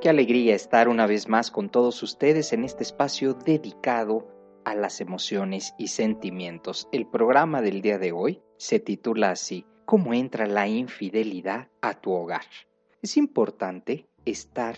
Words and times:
Qué 0.00 0.08
alegría 0.08 0.54
estar 0.54 0.88
una 0.88 1.08
vez 1.08 1.28
más 1.28 1.50
con 1.50 1.70
todos 1.70 2.04
ustedes 2.04 2.52
en 2.52 2.62
este 2.62 2.84
espacio 2.84 3.34
dedicado 3.34 4.28
a 4.64 4.76
las 4.76 5.00
emociones 5.00 5.74
y 5.76 5.88
sentimientos. 5.88 6.88
El 6.92 7.04
programa 7.04 7.62
del 7.62 7.82
día 7.82 7.98
de 7.98 8.12
hoy 8.12 8.40
se 8.58 8.78
titula 8.78 9.32
así, 9.32 9.66
¿Cómo 9.86 10.14
entra 10.14 10.46
la 10.46 10.68
infidelidad 10.68 11.68
a 11.80 11.94
tu 11.94 12.12
hogar? 12.12 12.44
Es 13.02 13.16
importante 13.16 14.06
estar 14.24 14.76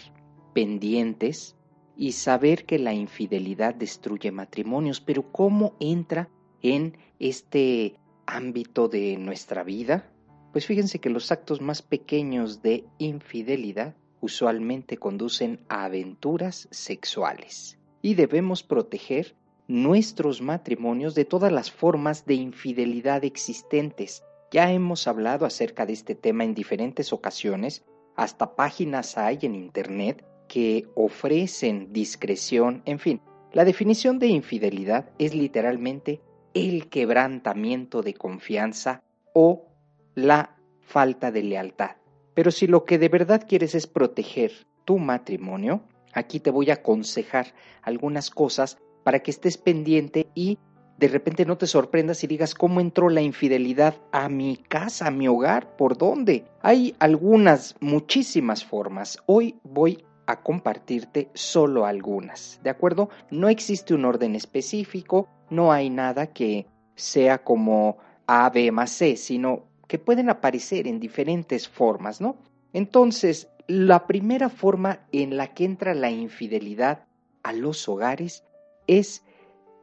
pendientes 0.55 1.55
y 1.99 2.12
saber 2.12 2.65
que 2.65 2.79
la 2.79 2.95
infidelidad 2.95 3.75
destruye 3.75 4.33
matrimonios, 4.33 5.03
pero 5.03 5.31
¿cómo 5.33 5.77
entra 5.81 6.31
en 6.62 6.97
este 7.19 7.95
ámbito 8.25 8.89
de 8.89 9.19
nuestra 9.19 9.65
vida? 9.65 10.11
Pues 10.53 10.65
fíjense 10.65 10.99
que 10.99 11.11
los 11.11 11.31
actos 11.31 11.61
más 11.61 11.83
pequeños 11.83 12.62
de 12.62 12.87
infidelidad 12.97 13.97
usualmente 14.21 14.97
conducen 14.97 15.61
a 15.69 15.85
aventuras 15.85 16.69
sexuales 16.71 17.79
y 18.03 18.15
debemos 18.15 18.62
proteger 18.62 19.35
nuestros 19.69 20.43
matrimonios 20.43 21.15
de 21.15 21.25
todas 21.25 21.53
las 21.53 21.71
formas 21.71 22.27
de 22.27 22.35
infidelidad 22.35 23.25
existentes. 23.25 24.25
Ya 24.51 24.73
hemos 24.73 25.07
hablado 25.07 25.47
acerca 25.47 25.87
de 25.87 25.93
este 25.93 26.15
tema 26.15 26.45
en 26.45 26.55
diferentes 26.55 27.12
ocasiones, 27.12 27.85
hasta 28.17 28.57
páginas 28.57 29.17
hay 29.17 29.39
en 29.43 29.55
Internet 29.55 30.25
que 30.49 30.89
ofrecen 30.97 31.93
discreción, 31.93 32.83
en 32.84 32.99
fin, 32.99 33.21
la 33.53 33.65
definición 33.65 34.19
de 34.19 34.27
infidelidad 34.27 35.11
es 35.19 35.34
literalmente 35.34 36.21
el 36.55 36.89
quebrantamiento 36.89 38.03
de 38.03 38.15
confianza 38.15 39.03
o 39.33 39.69
la 40.15 40.57
falta 40.81 41.31
de 41.31 41.45
lealtad. 41.45 42.00
Pero 42.34 42.50
si 42.50 42.67
lo 42.67 42.84
que 42.84 42.98
de 42.98 43.09
verdad 43.09 43.45
quieres 43.47 43.75
es 43.75 43.86
proteger 43.86 44.53
tu 44.84 44.98
matrimonio, 44.98 45.83
aquí 46.12 46.41
te 46.41 46.50
voy 46.50 46.70
a 46.70 46.75
aconsejar 46.75 47.55
algunas 47.83 48.31
cosas 48.31 48.78
para 49.05 49.20
que 49.20 49.31
estés 49.31 49.56
pendiente 49.56 50.28
y 50.34 50.59
de 50.98 51.09
repente 51.09 51.47
no 51.47 51.56
te 51.56 51.67
sorprendas 51.67 52.22
y 52.25 52.27
digas 52.27 52.55
cómo 52.55 52.78
entró 52.78 53.09
la 53.09 53.22
infidelidad 53.22 53.94
a 54.12 54.28
mi 54.28 54.59
casa, 54.59 55.06
a 55.06 55.10
mi 55.10 55.28
hogar, 55.28 55.75
por 55.77 55.97
dónde. 55.97 56.44
Hay 56.60 56.94
algunas, 56.99 57.75
muchísimas 57.81 58.66
formas. 58.66 59.19
Hoy 59.25 59.59
voy 59.62 60.05
a 60.26 60.43
compartirte 60.43 61.31
solo 61.32 61.87
algunas, 61.87 62.60
¿de 62.62 62.69
acuerdo? 62.69 63.09
No 63.31 63.49
existe 63.49 63.94
un 63.94 64.05
orden 64.05 64.37
específico, 64.37 65.26
no 65.49 65.72
hay 65.72 65.88
nada 65.88 66.26
que 66.26 66.66
sea 66.94 67.43
como 67.43 67.97
A, 68.26 68.50
B 68.50 68.71
más 68.71 68.91
C, 68.91 69.16
sino 69.16 69.69
que 69.91 69.99
pueden 69.99 70.31
aparecer 70.31 70.87
en 70.87 71.01
diferentes 71.01 71.69
formas, 71.69 72.21
¿no? 72.21 72.37
Entonces, 72.73 73.49
la 73.67 74.06
primera 74.06 74.49
forma 74.49 75.01
en 75.11 75.37
la 75.37 75.53
que 75.53 75.65
entra 75.65 75.95
la 75.95 76.12
infidelidad 76.12 77.09
a 77.43 77.53
los 77.53 77.89
hogares 77.89 78.45
es 78.87 79.25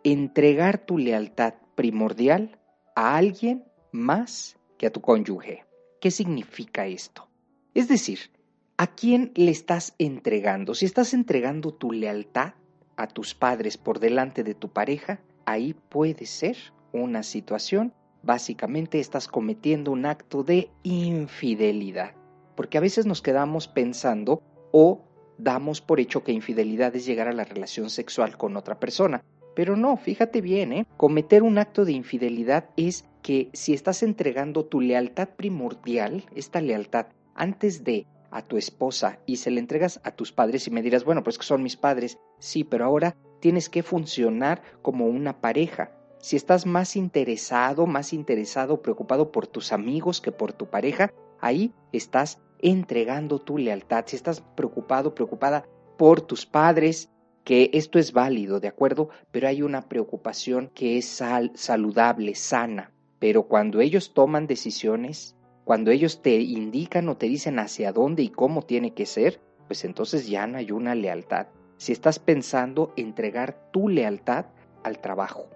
entregar 0.05 0.77
tu 0.77 0.97
lealtad 0.97 1.55
primordial 1.75 2.57
a 2.95 3.17
alguien 3.17 3.65
más 3.91 4.57
que 4.77 4.87
a 4.87 4.93
tu 4.93 5.01
cónyuge. 5.01 5.65
¿Qué 5.99 6.09
significa 6.09 6.85
esto? 6.85 7.27
Es 7.73 7.89
decir, 7.89 8.31
¿a 8.77 8.87
quién 8.87 9.33
le 9.35 9.51
estás 9.51 9.93
entregando? 9.99 10.73
Si 10.73 10.85
estás 10.85 11.13
entregando 11.13 11.73
tu 11.73 11.91
lealtad 11.91 12.53
a 12.95 13.07
tus 13.07 13.35
padres 13.35 13.75
por 13.75 13.99
delante 13.99 14.45
de 14.45 14.55
tu 14.55 14.69
pareja, 14.69 15.19
ahí 15.45 15.73
puede 15.73 16.27
ser 16.27 16.55
una 16.93 17.23
situación 17.23 17.91
básicamente 18.27 18.99
estás 18.99 19.29
cometiendo 19.29 19.91
un 19.91 20.05
acto 20.05 20.43
de 20.43 20.69
infidelidad. 20.83 22.11
Porque 22.55 22.77
a 22.77 22.81
veces 22.81 23.05
nos 23.05 23.21
quedamos 23.21 23.69
pensando 23.69 24.43
o 24.71 25.01
damos 25.37 25.79
por 25.79 26.01
hecho 26.01 26.23
que 26.23 26.33
infidelidad 26.33 26.93
es 26.95 27.05
llegar 27.05 27.29
a 27.29 27.33
la 27.33 27.45
relación 27.45 27.89
sexual 27.89 28.37
con 28.37 28.57
otra 28.57 28.79
persona. 28.79 29.23
Pero 29.55 29.77
no, 29.77 29.95
fíjate 29.95 30.41
bien, 30.41 30.73
¿eh? 30.73 30.85
cometer 30.97 31.41
un 31.41 31.57
acto 31.57 31.85
de 31.85 31.93
infidelidad 31.93 32.69
es 32.75 33.05
que 33.23 33.49
si 33.53 33.73
estás 33.73 34.03
entregando 34.03 34.65
tu 34.65 34.81
lealtad 34.81 35.29
primordial, 35.29 36.25
esta 36.35 36.59
lealtad, 36.59 37.07
antes 37.33 37.85
de 37.85 38.05
a 38.29 38.41
tu 38.41 38.57
esposa 38.57 39.19
y 39.25 39.37
se 39.37 39.51
la 39.51 39.61
entregas 39.61 40.01
a 40.03 40.11
tus 40.11 40.33
padres 40.33 40.67
y 40.67 40.71
me 40.71 40.81
dirás, 40.81 41.05
bueno, 41.05 41.23
pues 41.23 41.37
que 41.37 41.45
son 41.45 41.63
mis 41.63 41.77
padres, 41.77 42.19
sí, 42.39 42.65
pero 42.65 42.83
ahora 42.83 43.15
tienes 43.39 43.69
que 43.69 43.83
funcionar 43.83 44.61
como 44.81 45.05
una 45.07 45.39
pareja, 45.39 45.91
si 46.27 46.35
estás 46.35 46.65
más 46.65 46.97
interesado, 46.97 47.85
más 47.85 48.11
interesado, 48.11 48.81
preocupado 48.81 49.31
por 49.31 49.47
tus 49.47 49.71
amigos 49.71 50.19
que 50.19 50.33
por 50.33 50.51
tu 50.51 50.65
pareja, 50.65 51.13
ahí 51.39 51.71
estás 51.93 52.41
entregando 52.59 53.39
tu 53.39 53.57
lealtad. 53.57 54.03
Si 54.07 54.17
estás 54.17 54.41
preocupado, 54.41 55.15
preocupada 55.15 55.63
por 55.97 56.19
tus 56.19 56.45
padres, 56.45 57.09
que 57.45 57.69
esto 57.71 57.97
es 57.97 58.11
válido, 58.11 58.59
¿de 58.59 58.67
acuerdo? 58.67 59.07
Pero 59.31 59.47
hay 59.47 59.61
una 59.61 59.87
preocupación 59.87 60.69
que 60.75 60.97
es 60.97 61.05
saludable, 61.05 62.35
sana. 62.35 62.91
Pero 63.19 63.43
cuando 63.43 63.79
ellos 63.79 64.13
toman 64.13 64.47
decisiones, 64.47 65.37
cuando 65.63 65.91
ellos 65.91 66.21
te 66.21 66.35
indican 66.41 67.07
o 67.07 67.15
te 67.15 67.27
dicen 67.27 67.57
hacia 67.57 67.93
dónde 67.93 68.23
y 68.23 68.29
cómo 68.31 68.63
tiene 68.63 68.93
que 68.93 69.05
ser, 69.05 69.39
pues 69.67 69.85
entonces 69.85 70.27
ya 70.27 70.45
no 70.45 70.57
hay 70.57 70.71
una 70.71 70.93
lealtad. 70.93 71.47
Si 71.77 71.93
estás 71.93 72.19
pensando 72.19 72.91
entregar 72.97 73.71
tu 73.71 73.87
lealtad 73.87 74.47
al 74.83 74.99
trabajo, 74.99 75.47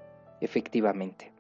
efectivamente. 0.42 1.32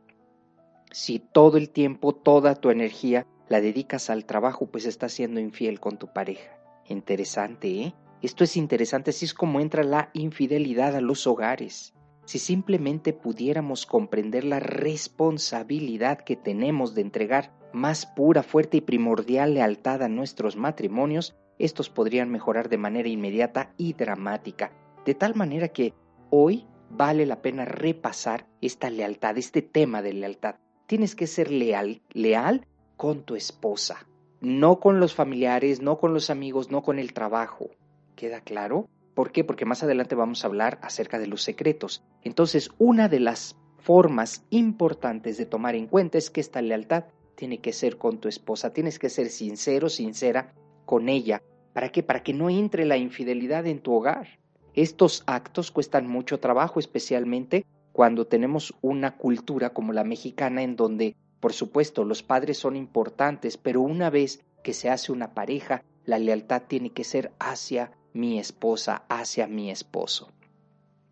Si 0.91 1.19
todo 1.19 1.57
el 1.57 1.69
tiempo, 1.69 2.13
toda 2.13 2.55
tu 2.55 2.69
energía 2.69 3.25
la 3.49 3.59
dedicas 3.61 4.09
al 4.09 4.25
trabajo, 4.25 4.67
pues 4.67 4.85
estás 4.85 5.11
siendo 5.11 5.39
infiel 5.39 5.79
con 5.79 5.97
tu 5.97 6.07
pareja. 6.07 6.57
Interesante, 6.87 7.81
¿eh? 7.81 7.93
Esto 8.21 8.43
es 8.43 8.55
interesante, 8.55 9.09
así 9.09 9.25
es 9.25 9.33
como 9.33 9.59
entra 9.59 9.83
la 9.83 10.11
infidelidad 10.13 10.95
a 10.95 11.01
los 11.01 11.25
hogares. 11.25 11.93
Si 12.25 12.37
simplemente 12.37 13.13
pudiéramos 13.13 13.85
comprender 13.85 14.43
la 14.43 14.59
responsabilidad 14.59 16.19
que 16.19 16.35
tenemos 16.35 16.93
de 16.93 17.01
entregar 17.01 17.51
más 17.73 18.05
pura, 18.05 18.43
fuerte 18.43 18.77
y 18.77 18.81
primordial 18.81 19.55
lealtad 19.55 20.03
a 20.03 20.07
nuestros 20.07 20.55
matrimonios, 20.55 21.35
estos 21.57 21.89
podrían 21.89 22.29
mejorar 22.29 22.69
de 22.69 22.77
manera 22.77 23.09
inmediata 23.09 23.73
y 23.77 23.93
dramática, 23.93 24.71
de 25.05 25.15
tal 25.15 25.35
manera 25.35 25.69
que 25.69 25.93
hoy 26.29 26.67
vale 26.95 27.25
la 27.25 27.41
pena 27.41 27.65
repasar 27.65 28.47
esta 28.61 28.89
lealtad, 28.89 29.37
este 29.37 29.61
tema 29.61 30.01
de 30.01 30.13
lealtad. 30.13 30.55
Tienes 30.87 31.15
que 31.15 31.27
ser 31.27 31.51
leal, 31.51 32.01
leal 32.11 32.67
con 32.97 33.23
tu 33.23 33.35
esposa, 33.35 34.05
no 34.41 34.79
con 34.79 34.99
los 34.99 35.13
familiares, 35.15 35.81
no 35.81 35.97
con 35.97 36.13
los 36.13 36.29
amigos, 36.29 36.69
no 36.69 36.83
con 36.83 36.99
el 36.99 37.13
trabajo. 37.13 37.69
¿Queda 38.15 38.41
claro? 38.41 38.87
¿Por 39.13 39.31
qué? 39.31 39.43
Porque 39.43 39.65
más 39.65 39.83
adelante 39.83 40.15
vamos 40.15 40.43
a 40.43 40.47
hablar 40.47 40.79
acerca 40.81 41.19
de 41.19 41.27
los 41.27 41.43
secretos. 41.43 42.03
Entonces, 42.23 42.69
una 42.77 43.07
de 43.07 43.19
las 43.19 43.55
formas 43.79 44.45
importantes 44.49 45.37
de 45.37 45.45
tomar 45.45 45.75
en 45.75 45.87
cuenta 45.87 46.17
es 46.17 46.29
que 46.29 46.41
esta 46.41 46.61
lealtad 46.61 47.05
tiene 47.35 47.59
que 47.59 47.73
ser 47.73 47.97
con 47.97 48.19
tu 48.19 48.27
esposa, 48.27 48.73
tienes 48.73 48.99
que 48.99 49.09
ser 49.09 49.29
sincero, 49.29 49.89
sincera 49.89 50.53
con 50.85 51.09
ella. 51.09 51.41
¿Para 51.73 51.89
qué? 51.89 52.03
Para 52.03 52.21
que 52.21 52.33
no 52.33 52.49
entre 52.49 52.85
la 52.85 52.97
infidelidad 52.97 53.65
en 53.65 53.79
tu 53.79 53.93
hogar. 53.93 54.40
Estos 54.73 55.23
actos 55.25 55.71
cuestan 55.71 56.07
mucho 56.07 56.39
trabajo, 56.39 56.79
especialmente 56.79 57.65
cuando 57.91 58.25
tenemos 58.25 58.73
una 58.81 59.17
cultura 59.17 59.71
como 59.71 59.91
la 59.91 60.03
mexicana 60.03 60.63
en 60.63 60.75
donde, 60.75 61.15
por 61.39 61.53
supuesto, 61.53 62.05
los 62.05 62.23
padres 62.23 62.57
son 62.57 62.75
importantes, 62.75 63.57
pero 63.57 63.81
una 63.81 64.09
vez 64.09 64.43
que 64.63 64.73
se 64.73 64.89
hace 64.89 65.11
una 65.11 65.33
pareja, 65.33 65.83
la 66.05 66.19
lealtad 66.19 66.63
tiene 66.67 66.91
que 66.91 67.03
ser 67.03 67.33
hacia 67.39 67.91
mi 68.13 68.39
esposa, 68.39 69.03
hacia 69.09 69.47
mi 69.47 69.69
esposo. 69.69 70.29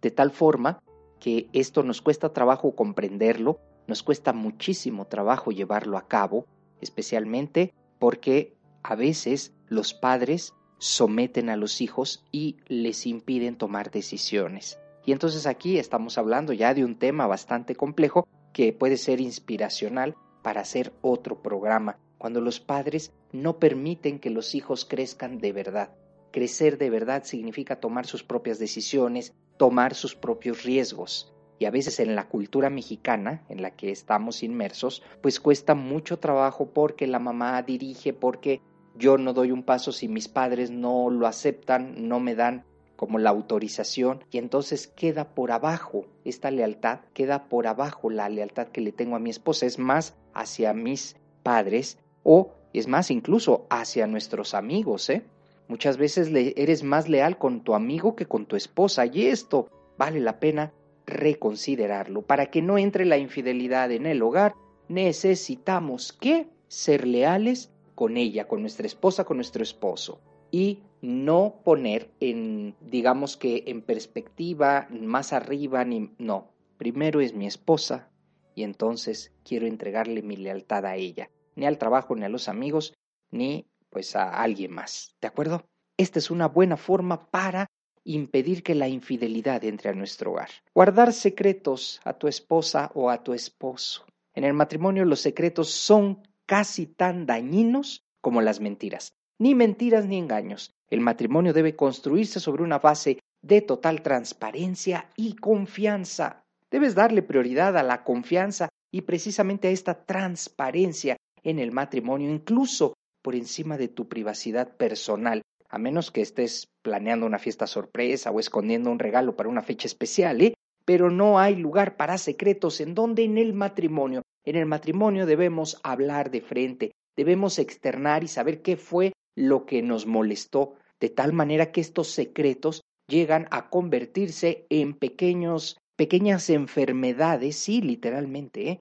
De 0.01 0.11
tal 0.11 0.31
forma 0.31 0.81
que 1.19 1.49
esto 1.51 1.83
nos 1.83 2.01
cuesta 2.01 2.31
trabajo 2.31 2.75
comprenderlo, 2.75 3.59
nos 3.87 4.03
cuesta 4.03 4.33
muchísimo 4.33 5.05
trabajo 5.05 5.51
llevarlo 5.51 5.97
a 5.97 6.07
cabo, 6.07 6.45
especialmente 6.79 7.73
porque 7.99 8.55
a 8.83 8.95
veces 8.95 9.53
los 9.67 9.93
padres 9.93 10.53
someten 10.79 11.49
a 11.49 11.57
los 11.57 11.81
hijos 11.81 12.25
y 12.31 12.57
les 12.67 13.05
impiden 13.05 13.55
tomar 13.55 13.91
decisiones. 13.91 14.79
Y 15.05 15.11
entonces 15.11 15.45
aquí 15.45 15.77
estamos 15.77 16.17
hablando 16.17 16.53
ya 16.53 16.73
de 16.73 16.83
un 16.83 16.95
tema 16.95 17.27
bastante 17.27 17.75
complejo 17.75 18.27
que 18.53 18.73
puede 18.73 18.97
ser 18.97 19.21
inspiracional 19.21 20.15
para 20.41 20.61
hacer 20.61 20.93
otro 21.01 21.41
programa, 21.41 21.99
cuando 22.17 22.41
los 22.41 22.59
padres 22.59 23.11
no 23.31 23.59
permiten 23.59 24.19
que 24.19 24.29
los 24.29 24.55
hijos 24.55 24.85
crezcan 24.85 25.37
de 25.37 25.53
verdad. 25.53 25.91
Crecer 26.31 26.77
de 26.77 26.89
verdad 26.89 27.23
significa 27.23 27.79
tomar 27.79 28.05
sus 28.05 28.23
propias 28.23 28.59
decisiones, 28.59 29.33
tomar 29.57 29.95
sus 29.95 30.15
propios 30.15 30.63
riesgos. 30.63 31.33
Y 31.59 31.65
a 31.65 31.71
veces 31.71 31.99
en 31.99 32.15
la 32.15 32.29
cultura 32.29 32.69
mexicana 32.69 33.43
en 33.49 33.61
la 33.61 33.71
que 33.71 33.91
estamos 33.91 34.43
inmersos, 34.43 35.03
pues 35.21 35.39
cuesta 35.39 35.75
mucho 35.75 36.17
trabajo 36.17 36.69
porque 36.71 37.05
la 37.05 37.19
mamá 37.19 37.61
dirige, 37.63 38.13
porque 38.13 38.61
yo 38.99 39.17
no 39.17 39.33
doy 39.33 39.51
un 39.51 39.63
paso 39.63 39.91
si 39.91 40.07
mis 40.07 40.27
padres 40.27 40.69
no 40.69 41.09
lo 41.09 41.25
aceptan, 41.25 42.07
no 42.07 42.19
me 42.19 42.35
dan 42.35 42.65
como 42.95 43.17
la 43.17 43.29
autorización 43.29 44.25
y 44.29 44.37
entonces 44.37 44.87
queda 44.87 45.29
por 45.29 45.51
abajo 45.51 46.05
esta 46.25 46.51
lealtad, 46.51 46.99
queda 47.13 47.45
por 47.47 47.65
abajo 47.65 48.09
la 48.09 48.27
lealtad 48.27 48.67
que 48.67 48.81
le 48.81 48.91
tengo 48.91 49.15
a 49.15 49.19
mi 49.19 49.29
esposa, 49.29 49.65
es 49.65 49.79
más 49.79 50.15
hacia 50.33 50.73
mis 50.73 51.15
padres 51.41 51.97
o 52.23 52.51
es 52.73 52.87
más 52.87 53.09
incluso 53.09 53.65
hacia 53.69 54.05
nuestros 54.05 54.53
amigos, 54.53 55.09
¿eh? 55.09 55.23
Muchas 55.69 55.97
veces 55.97 56.29
eres 56.33 56.83
más 56.83 57.07
leal 57.07 57.37
con 57.37 57.61
tu 57.61 57.75
amigo 57.75 58.15
que 58.15 58.25
con 58.25 58.47
tu 58.47 58.55
esposa 58.55 59.05
y 59.05 59.27
esto 59.27 59.69
vale 59.97 60.19
la 60.19 60.39
pena 60.39 60.73
reconsiderarlo. 61.05 62.23
Para 62.23 62.47
que 62.47 62.61
no 62.61 62.77
entre 62.77 63.05
la 63.05 63.17
infidelidad 63.17 63.91
en 63.91 64.07
el 64.07 64.21
hogar, 64.21 64.55
necesitamos 64.87 66.11
que 66.11 66.47
ser 66.67 67.07
leales 67.07 67.71
con 67.99 68.15
ella, 68.15 68.47
con 68.47 68.61
nuestra 68.61 68.87
esposa, 68.87 69.25
con 69.25 69.35
nuestro 69.35 69.61
esposo 69.61 70.21
y 70.51 70.83
no 71.01 71.59
poner 71.65 72.09
en, 72.21 72.73
digamos 72.79 73.35
que 73.35 73.65
en 73.67 73.81
perspectiva 73.81 74.87
más 74.89 75.33
arriba, 75.33 75.83
ni 75.83 76.09
no. 76.17 76.47
Primero 76.77 77.19
es 77.19 77.33
mi 77.33 77.45
esposa 77.45 78.09
y 78.55 78.63
entonces 78.63 79.33
quiero 79.43 79.67
entregarle 79.67 80.21
mi 80.21 80.37
lealtad 80.37 80.85
a 80.85 80.95
ella, 80.95 81.29
ni 81.57 81.65
al 81.65 81.77
trabajo, 81.77 82.15
ni 82.15 82.23
a 82.23 82.29
los 82.29 82.47
amigos, 82.47 82.93
ni 83.31 83.65
pues 83.89 84.15
a 84.15 84.29
alguien 84.29 84.71
más. 84.71 85.13
¿De 85.19 85.27
acuerdo? 85.27 85.65
Esta 85.97 86.19
es 86.19 86.31
una 86.31 86.47
buena 86.47 86.77
forma 86.77 87.29
para 87.29 87.67
impedir 88.05 88.63
que 88.63 88.75
la 88.75 88.87
infidelidad 88.87 89.65
entre 89.65 89.89
a 89.89 89.93
nuestro 89.93 90.31
hogar. 90.31 90.51
Guardar 90.73 91.11
secretos 91.11 91.99
a 92.05 92.13
tu 92.13 92.29
esposa 92.29 92.91
o 92.95 93.09
a 93.09 93.21
tu 93.25 93.33
esposo. 93.33 94.05
En 94.33 94.45
el 94.45 94.53
matrimonio 94.53 95.03
los 95.03 95.19
secretos 95.19 95.69
son 95.69 96.23
casi 96.49 96.87
tan 96.87 97.27
dañinos 97.27 98.01
como 98.21 98.41
las 98.41 98.59
mentiras. 98.59 99.13
Ni 99.37 99.53
mentiras 99.53 100.07
ni 100.07 100.17
engaños. 100.17 100.71
El 100.89 100.99
matrimonio 100.99 101.53
debe 101.53 101.75
construirse 101.75 102.39
sobre 102.39 102.63
una 102.63 102.79
base 102.79 103.19
de 103.43 103.61
total 103.61 104.01
transparencia 104.01 105.11
y 105.15 105.35
confianza. 105.35 106.43
Debes 106.71 106.95
darle 106.95 107.21
prioridad 107.21 107.77
a 107.77 107.83
la 107.83 108.03
confianza 108.03 108.67
y 108.91 109.01
precisamente 109.01 109.67
a 109.67 109.71
esta 109.71 110.05
transparencia 110.05 111.17
en 111.43 111.59
el 111.59 111.71
matrimonio, 111.71 112.31
incluso 112.31 112.95
por 113.21 113.35
encima 113.35 113.77
de 113.77 113.87
tu 113.87 114.07
privacidad 114.07 114.75
personal, 114.75 115.43
a 115.69 115.77
menos 115.77 116.09
que 116.09 116.21
estés 116.21 116.65
planeando 116.81 117.27
una 117.27 117.37
fiesta 117.37 117.67
sorpresa 117.67 118.31
o 118.31 118.39
escondiendo 118.39 118.89
un 118.89 118.97
regalo 118.97 119.35
para 119.35 119.49
una 119.49 119.61
fecha 119.61 119.85
especial, 119.85 120.41
¿eh? 120.41 120.55
Pero 120.83 121.11
no 121.11 121.37
hay 121.37 121.55
lugar 121.55 121.95
para 121.95 122.17
secretos 122.17 122.81
en 122.81 122.95
donde 122.95 123.23
en 123.23 123.37
el 123.37 123.53
matrimonio. 123.53 124.23
En 124.49 124.55
el 124.55 124.65
matrimonio 124.65 125.27
debemos 125.27 125.79
hablar 125.83 126.31
de 126.31 126.41
frente, 126.41 126.95
debemos 127.15 127.59
externar 127.59 128.23
y 128.23 128.27
saber 128.27 128.63
qué 128.63 128.77
fue 128.77 129.13
lo 129.37 129.67
que 129.67 129.83
nos 129.83 130.07
molestó, 130.07 130.73
de 130.99 131.09
tal 131.09 131.33
manera 131.33 131.71
que 131.71 131.81
estos 131.81 132.07
secretos 132.07 132.81
llegan 133.07 133.47
a 133.51 133.69
convertirse 133.69 134.65
en 134.71 134.95
pequeños, 134.95 135.77
pequeñas 135.95 136.49
enfermedades, 136.49 137.57
sí, 137.57 137.83
literalmente, 137.83 138.69
¿eh? 138.69 138.79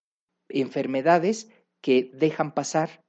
enfermedades 0.48 1.50
que 1.82 2.12
dejan 2.14 2.54
pasar 2.54 3.02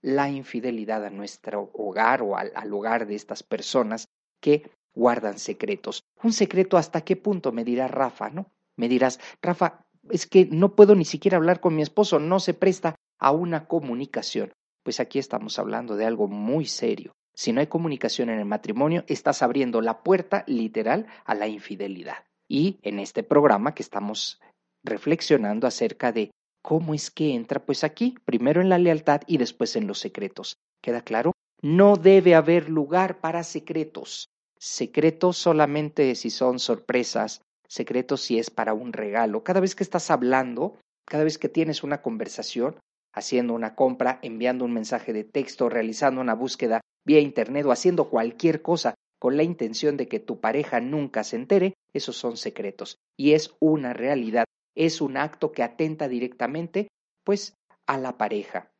la 0.00 0.30
infidelidad 0.30 1.04
a 1.04 1.10
nuestro 1.10 1.70
hogar 1.74 2.22
o 2.22 2.38
al, 2.38 2.50
al 2.54 2.72
hogar 2.72 3.06
de 3.06 3.14
estas 3.14 3.42
personas 3.42 4.08
que 4.40 4.70
guardan 4.94 5.38
secretos. 5.38 6.00
Un 6.22 6.32
secreto 6.32 6.78
hasta 6.78 7.02
qué 7.02 7.16
punto 7.16 7.52
me 7.52 7.62
dirá 7.62 7.88
Rafa, 7.88 8.30
¿no? 8.30 8.46
Me 8.78 8.88
dirás, 8.88 9.20
Rafa, 9.42 9.85
es 10.10 10.26
que 10.26 10.46
no 10.46 10.74
puedo 10.74 10.94
ni 10.94 11.04
siquiera 11.04 11.36
hablar 11.36 11.60
con 11.60 11.74
mi 11.74 11.82
esposo, 11.82 12.18
no 12.18 12.40
se 12.40 12.54
presta 12.54 12.94
a 13.18 13.30
una 13.30 13.66
comunicación. 13.66 14.52
Pues 14.82 15.00
aquí 15.00 15.18
estamos 15.18 15.58
hablando 15.58 15.96
de 15.96 16.06
algo 16.06 16.28
muy 16.28 16.66
serio. 16.66 17.12
Si 17.34 17.52
no 17.52 17.60
hay 17.60 17.66
comunicación 17.66 18.30
en 18.30 18.38
el 18.38 18.44
matrimonio, 18.44 19.04
estás 19.08 19.42
abriendo 19.42 19.80
la 19.80 20.02
puerta 20.02 20.44
literal 20.46 21.06
a 21.24 21.34
la 21.34 21.48
infidelidad. 21.48 22.24
Y 22.48 22.78
en 22.82 22.98
este 22.98 23.22
programa 23.22 23.74
que 23.74 23.82
estamos 23.82 24.40
reflexionando 24.84 25.66
acerca 25.66 26.12
de 26.12 26.30
¿Cómo 26.66 26.94
es 26.94 27.12
que 27.12 27.32
entra? 27.32 27.64
Pues 27.64 27.84
aquí, 27.84 28.16
primero 28.24 28.60
en 28.60 28.68
la 28.68 28.78
lealtad 28.78 29.20
y 29.28 29.38
después 29.38 29.76
en 29.76 29.86
los 29.86 30.00
secretos. 30.00 30.56
¿Queda 30.82 31.00
claro? 31.00 31.30
No 31.62 31.94
debe 31.94 32.34
haber 32.34 32.68
lugar 32.68 33.20
para 33.20 33.44
secretos. 33.44 34.30
Secretos 34.58 35.36
solamente 35.36 36.12
si 36.16 36.28
son 36.28 36.58
sorpresas, 36.58 37.40
secretos 37.68 38.22
si 38.22 38.38
es 38.38 38.50
para 38.50 38.74
un 38.74 38.92
regalo. 38.92 39.44
Cada 39.44 39.60
vez 39.60 39.74
que 39.74 39.84
estás 39.84 40.10
hablando, 40.10 40.78
cada 41.06 41.24
vez 41.24 41.38
que 41.38 41.48
tienes 41.48 41.82
una 41.82 42.02
conversación, 42.02 42.76
haciendo 43.12 43.54
una 43.54 43.74
compra, 43.74 44.18
enviando 44.22 44.64
un 44.64 44.72
mensaje 44.72 45.12
de 45.12 45.24
texto, 45.24 45.68
realizando 45.68 46.20
una 46.20 46.34
búsqueda 46.34 46.80
vía 47.06 47.20
internet 47.20 47.64
o 47.66 47.72
haciendo 47.72 48.10
cualquier 48.10 48.62
cosa 48.62 48.94
con 49.18 49.36
la 49.36 49.42
intención 49.42 49.96
de 49.96 50.08
que 50.08 50.20
tu 50.20 50.40
pareja 50.40 50.80
nunca 50.80 51.24
se 51.24 51.36
entere, 51.36 51.74
esos 51.94 52.16
son 52.16 52.36
secretos 52.36 52.98
y 53.16 53.32
es 53.32 53.54
una 53.60 53.94
realidad 53.94 54.44
es 54.76 55.00
un 55.00 55.16
acto 55.16 55.50
que 55.50 55.62
atenta 55.62 56.06
directamente, 56.06 56.88
pues, 57.24 57.54
a 57.86 57.98
la 57.98 58.16
pareja. 58.16 58.70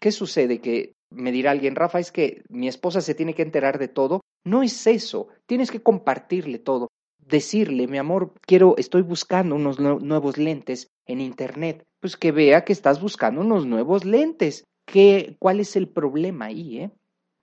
¿Qué 0.00 0.12
sucede? 0.12 0.60
Que 0.60 0.92
me 1.10 1.32
dirá 1.32 1.50
alguien, 1.50 1.74
Rafa, 1.74 1.98
es 1.98 2.12
que 2.12 2.42
mi 2.48 2.68
esposa 2.68 3.00
se 3.00 3.14
tiene 3.14 3.34
que 3.34 3.42
enterar 3.42 3.78
de 3.78 3.88
todo. 3.88 4.20
No 4.44 4.62
es 4.62 4.86
eso, 4.86 5.28
tienes 5.46 5.70
que 5.70 5.82
compartirle 5.82 6.58
todo. 6.58 6.88
Decirle, 7.28 7.86
mi 7.86 7.98
amor, 7.98 8.32
quiero, 8.40 8.74
estoy 8.78 9.02
buscando 9.02 9.54
unos 9.54 9.78
nuevos 9.78 10.38
lentes 10.38 10.88
en 11.06 11.20
internet. 11.20 11.84
Pues 12.00 12.16
que 12.16 12.32
vea 12.32 12.64
que 12.64 12.72
estás 12.72 13.00
buscando 13.00 13.42
unos 13.42 13.66
nuevos 13.66 14.04
lentes. 14.04 14.64
¿Qué, 14.86 15.36
¿Cuál 15.38 15.60
es 15.60 15.76
el 15.76 15.88
problema 15.88 16.46
ahí, 16.46 16.78
eh? 16.78 16.90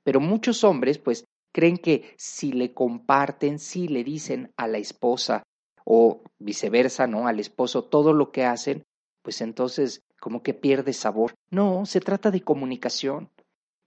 Pero 0.04 0.20
muchos 0.20 0.64
hombres, 0.64 0.98
pues, 0.98 1.26
creen 1.54 1.78
que 1.78 2.14
si 2.18 2.52
le 2.52 2.74
comparten, 2.74 3.60
si 3.60 3.88
le 3.88 4.04
dicen 4.04 4.52
a 4.58 4.68
la 4.68 4.78
esposa, 4.78 5.44
o 5.86 6.24
viceversa, 6.40 7.08
¿no? 7.08 7.28
Al 7.28 7.40
esposo, 7.40 7.86
todo 7.86 8.12
lo 8.12 8.32
que 8.32 8.44
hacen, 8.44 8.84
pues 9.22 9.40
entonces 9.42 10.02
como 10.20 10.42
que 10.42 10.54
pierde 10.54 10.94
sabor. 10.94 11.36
No, 11.52 11.86
se 11.86 12.02
trata 12.02 12.32
de 12.32 12.42
comunicación. 12.42 13.30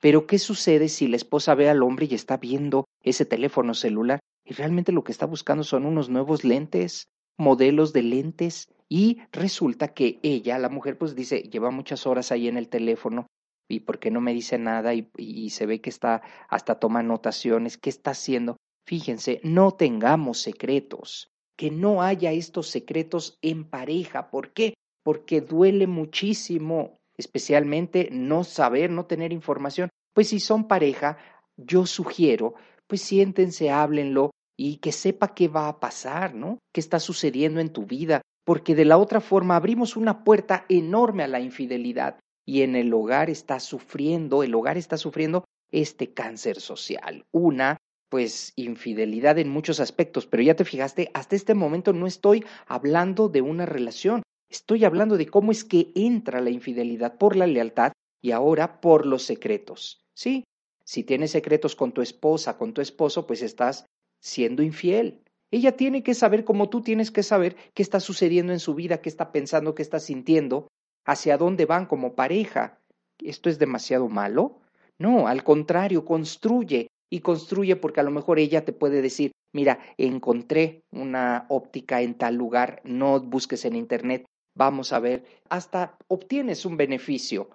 Pero 0.01 0.29
¿qué 0.29 0.39
sucede 0.39 0.89
si 0.89 1.09
la 1.09 1.17
esposa 1.17 1.57
ve 1.57 1.69
al 1.69 1.83
hombre 1.83 2.07
y 2.09 2.15
está 2.15 2.37
viendo 2.37 2.85
ese 3.03 3.25
teléfono 3.25 3.75
celular 3.75 4.21
y 4.49 4.55
realmente 4.55 4.93
lo 4.93 5.05
que 5.05 5.13
está 5.13 5.27
buscando 5.27 5.63
son 5.63 5.85
unos 5.85 6.09
nuevos 6.09 6.43
lentes, 6.43 7.09
modelos 7.37 7.93
de 7.93 8.03
lentes 8.03 8.73
y 8.89 9.19
resulta 9.31 9.89
que 9.89 10.19
ella, 10.23 10.59
la 10.59 10.71
mujer, 10.71 10.97
pues 10.97 11.15
dice, 11.15 11.43
lleva 11.43 11.71
muchas 11.71 12.07
horas 12.07 12.33
ahí 12.33 12.49
en 12.49 12.57
el 12.57 12.71
teléfono 12.71 13.27
y 13.69 13.81
por 13.81 13.99
qué 13.99 14.11
no 14.11 14.23
me 14.23 14.33
dice 14.33 14.57
nada 14.57 14.95
y, 14.95 15.51
se 15.51 15.67
ve 15.67 15.83
que 15.83 15.91
está 15.91 16.23
hasta 16.49 16.79
toma 16.79 17.01
anotaciones, 17.01 17.77
¿qué 17.77 17.91
está 17.91 18.13
haciendo? 18.13 18.57
Fíjense, 18.87 19.41
no 19.45 19.73
tengamos 19.73 20.39
secretos 20.41 21.29
que 21.55 21.71
no 21.71 22.01
haya 22.01 22.33
estos 22.33 22.69
secretos 22.69 23.37
en 23.43 23.65
pareja. 23.65 24.31
¿Por 24.31 24.55
qué? 24.55 24.75
Porque 25.03 25.43
duele 25.43 25.87
muchísimo, 25.87 26.97
especialmente 27.19 28.09
no 28.11 28.45
saber, 28.45 28.91
no 28.91 29.05
tener 29.05 29.35
información. 29.35 29.91
Pues 30.15 30.29
si 30.29 30.41
son 30.41 30.69
pareja, 30.69 31.19
yo 31.59 31.85
sugiero, 31.85 32.55
pues 32.87 33.03
siéntense, 33.03 33.71
háblenlo 33.71 34.31
y 34.59 34.79
que 34.79 34.91
sepa 34.91 35.35
qué 35.35 35.47
va 35.49 35.69
a 35.69 35.79
pasar, 35.79 36.35
¿no? 36.35 36.59
¿Qué 36.75 36.81
está 36.81 36.99
sucediendo 36.99 37.61
en 37.61 37.73
tu 37.73 37.87
vida? 37.87 38.23
Porque 38.45 38.75
de 38.75 38.85
la 38.85 38.99
otra 38.99 39.21
forma 39.21 39.55
abrimos 39.55 39.97
una 39.97 40.25
puerta 40.25 40.67
enorme 40.69 41.23
a 41.23 41.29
la 41.29 41.41
infidelidad 41.41 42.19
y 42.45 42.63
en 42.63 42.75
el 42.75 42.93
hogar 42.93 43.31
está 43.31 43.61
sufriendo, 43.61 44.43
el 44.43 44.55
hogar 44.55 44.77
está 44.77 44.97
sufriendo 44.97 45.45
este 45.71 46.13
cáncer 46.13 46.61
social, 46.61 47.25
una 47.31 47.77
pues 48.09 48.53
infidelidad 48.57 49.39
en 49.39 49.51
muchos 49.51 49.81
aspectos, 49.81 50.27
pero 50.27 50.43
ya 50.43 50.57
te 50.57 50.65
fijaste, 50.65 51.11
hasta 51.15 51.37
este 51.37 51.55
momento 51.55 51.93
no 51.93 52.07
estoy 52.07 52.45
hablando 52.67 53.29
de 53.29 53.43
una 53.43 53.67
relación, 53.67 54.23
estoy 54.51 54.85
hablando 54.85 55.19
de 55.19 55.27
cómo 55.27 55.53
es 55.53 55.63
que 55.63 55.93
entra 55.95 56.41
la 56.41 56.51
infidelidad 56.51 57.19
por 57.19 57.37
la 57.37 57.47
lealtad 57.47 57.93
y 58.23 58.33
ahora 58.33 58.81
por 58.81 59.07
los 59.07 59.23
secretos. 59.25 60.01
Sí, 60.15 60.45
si 60.85 61.05
tienes 61.05 61.33
secretos 61.33 61.77
con 61.77 61.93
tu 61.93 62.01
esposa, 62.01 62.57
con 62.57 62.73
tu 62.73 62.81
esposo, 62.81 63.27
pues 63.27 63.43
estás 63.43 63.85
siendo 64.21 64.63
infiel. 64.63 65.23
Ella 65.51 65.77
tiene 65.77 66.03
que 66.03 66.15
saber, 66.15 66.45
como 66.45 66.69
tú 66.69 66.83
tienes 66.83 67.11
que 67.11 67.23
saber, 67.23 67.57
qué 67.75 67.83
está 67.83 68.01
sucediendo 68.01 68.53
en 68.53 68.61
su 68.61 68.75
vida, 68.75 69.01
qué 69.01 69.09
está 69.09 69.33
pensando, 69.33 69.75
qué 69.75 69.83
está 69.83 69.99
sintiendo, 69.99 70.69
hacia 71.07 71.39
dónde 71.39 71.65
van 71.65 71.87
como 71.87 72.15
pareja. 72.15 72.79
¿Esto 73.19 73.49
es 73.49 73.59
demasiado 73.59 74.09
malo? 74.09 74.61
No, 74.99 75.27
al 75.27 75.43
contrario, 75.45 76.05
construye 76.05 76.89
y 77.11 77.21
construye 77.21 77.77
porque 77.77 78.01
a 78.01 78.03
lo 78.03 78.11
mejor 78.11 78.39
ella 78.39 78.65
te 78.65 78.73
puede 78.73 79.01
decir, 79.01 79.33
mira, 79.55 79.79
encontré 79.97 80.83
una 80.93 81.47
óptica 81.49 82.03
en 82.03 82.15
tal 82.15 82.35
lugar, 82.35 82.83
no 82.85 83.21
busques 83.21 83.65
en 83.65 83.77
internet, 83.77 84.27
vamos 84.55 84.93
a 84.93 84.99
ver, 84.99 85.25
hasta 85.49 85.97
obtienes 86.09 86.67
un 86.67 86.77
beneficio, 86.77 87.51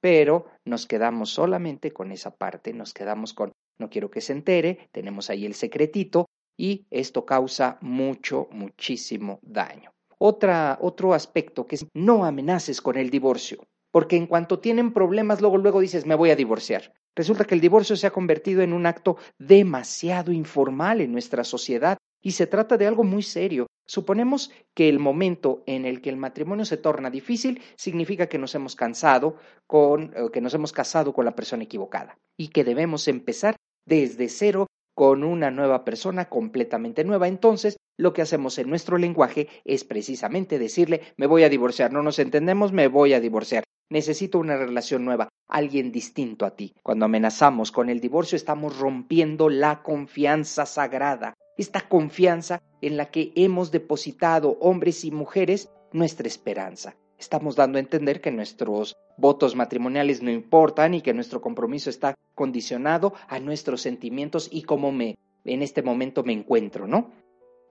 pero 0.00 0.46
nos 0.64 0.86
quedamos 0.86 1.30
solamente 1.30 1.92
con 1.92 2.10
esa 2.10 2.34
parte, 2.34 2.72
nos 2.72 2.92
quedamos 2.92 3.34
con, 3.34 3.52
no 3.78 3.90
quiero 3.90 4.10
que 4.10 4.20
se 4.20 4.32
entere, 4.32 4.88
tenemos 4.92 5.30
ahí 5.30 5.46
el 5.46 5.54
secretito 5.54 6.26
y 6.56 6.86
esto 6.90 7.24
causa 7.24 7.78
mucho, 7.80 8.48
muchísimo 8.50 9.38
daño. 9.42 9.92
Otra, 10.18 10.78
otro 10.80 11.12
aspecto 11.12 11.66
que 11.66 11.76
es 11.76 11.86
no 11.94 12.24
amenaces 12.24 12.80
con 12.80 12.96
el 12.96 13.10
divorcio, 13.10 13.66
porque 13.90 14.16
en 14.16 14.26
cuanto 14.26 14.58
tienen 14.58 14.92
problemas, 14.92 15.40
luego, 15.40 15.58
luego 15.58 15.80
dices, 15.80 16.06
me 16.06 16.14
voy 16.14 16.30
a 16.30 16.36
divorciar. 16.36 16.94
Resulta 17.14 17.44
que 17.44 17.54
el 17.54 17.60
divorcio 17.60 17.96
se 17.96 18.06
ha 18.06 18.10
convertido 18.10 18.62
en 18.62 18.72
un 18.72 18.86
acto 18.86 19.16
demasiado 19.38 20.32
informal 20.32 21.00
en 21.00 21.12
nuestra 21.12 21.44
sociedad 21.44 21.96
y 22.22 22.32
se 22.32 22.46
trata 22.46 22.76
de 22.76 22.86
algo 22.86 23.04
muy 23.04 23.22
serio. 23.22 23.66
Suponemos 23.86 24.50
que 24.74 24.88
el 24.88 24.98
momento 24.98 25.62
en 25.66 25.86
el 25.86 26.00
que 26.00 26.10
el 26.10 26.16
matrimonio 26.16 26.64
se 26.64 26.76
torna 26.76 27.08
difícil 27.08 27.62
significa 27.76 28.26
que 28.26 28.38
nos 28.38 28.54
hemos 28.54 28.74
cansado 28.74 29.36
con, 29.66 30.12
que 30.32 30.40
nos 30.40 30.52
hemos 30.54 30.72
casado 30.72 31.12
con 31.12 31.24
la 31.24 31.36
persona 31.36 31.62
equivocada 31.62 32.18
y 32.36 32.48
que 32.48 32.64
debemos 32.64 33.06
empezar 33.08 33.56
desde 33.86 34.28
cero 34.28 34.66
con 34.94 35.24
una 35.24 35.50
nueva 35.50 35.84
persona 35.84 36.28
completamente 36.28 37.04
nueva. 37.04 37.28
Entonces, 37.28 37.76
lo 37.98 38.12
que 38.12 38.22
hacemos 38.22 38.58
en 38.58 38.68
nuestro 38.68 38.98
lenguaje 38.98 39.48
es 39.64 39.84
precisamente 39.84 40.58
decirle, 40.58 41.02
me 41.16 41.26
voy 41.26 41.44
a 41.44 41.48
divorciar, 41.48 41.92
no 41.92 42.02
nos 42.02 42.18
entendemos, 42.18 42.72
me 42.72 42.88
voy 42.88 43.12
a 43.14 43.20
divorciar. 43.20 43.64
Necesito 43.88 44.38
una 44.38 44.56
relación 44.56 45.04
nueva, 45.04 45.28
alguien 45.48 45.92
distinto 45.92 46.44
a 46.44 46.56
ti. 46.56 46.74
Cuando 46.82 47.04
amenazamos 47.04 47.72
con 47.72 47.88
el 47.88 48.00
divorcio 48.00 48.36
estamos 48.36 48.78
rompiendo 48.78 49.48
la 49.48 49.82
confianza 49.82 50.66
sagrada, 50.66 51.34
esta 51.56 51.88
confianza 51.88 52.60
en 52.82 52.96
la 52.96 53.10
que 53.10 53.32
hemos 53.36 53.70
depositado 53.70 54.58
hombres 54.60 55.04
y 55.04 55.10
mujeres 55.10 55.70
nuestra 55.92 56.26
esperanza. 56.26 56.96
Estamos 57.18 57.56
dando 57.56 57.78
a 57.78 57.80
entender 57.80 58.20
que 58.20 58.30
nuestros 58.30 58.96
votos 59.16 59.56
matrimoniales 59.56 60.22
no 60.22 60.30
importan 60.30 60.94
y 60.94 61.00
que 61.00 61.14
nuestro 61.14 61.40
compromiso 61.40 61.90
está 61.90 62.14
condicionado 62.34 63.14
a 63.28 63.40
nuestros 63.40 63.80
sentimientos 63.80 64.48
y 64.52 64.62
cómo 64.62 64.92
me 64.92 65.16
en 65.44 65.62
este 65.62 65.82
momento 65.82 66.24
me 66.24 66.32
encuentro, 66.32 66.86
¿no? 66.86 67.12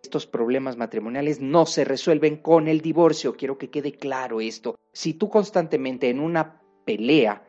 Estos 0.02 0.28
problemas 0.28 0.78
matrimoniales 0.78 1.42
no 1.42 1.66
se 1.66 1.84
resuelven 1.84 2.38
con 2.38 2.68
el 2.68 2.82
divorcio, 2.82 3.36
quiero 3.36 3.58
que 3.58 3.70
quede 3.70 3.92
claro 3.92 4.40
esto. 4.40 4.76
Si 4.94 5.14
tú 5.14 5.30
constantemente 5.30 6.10
en 6.10 6.20
una 6.20 6.62
pelea 6.86 7.46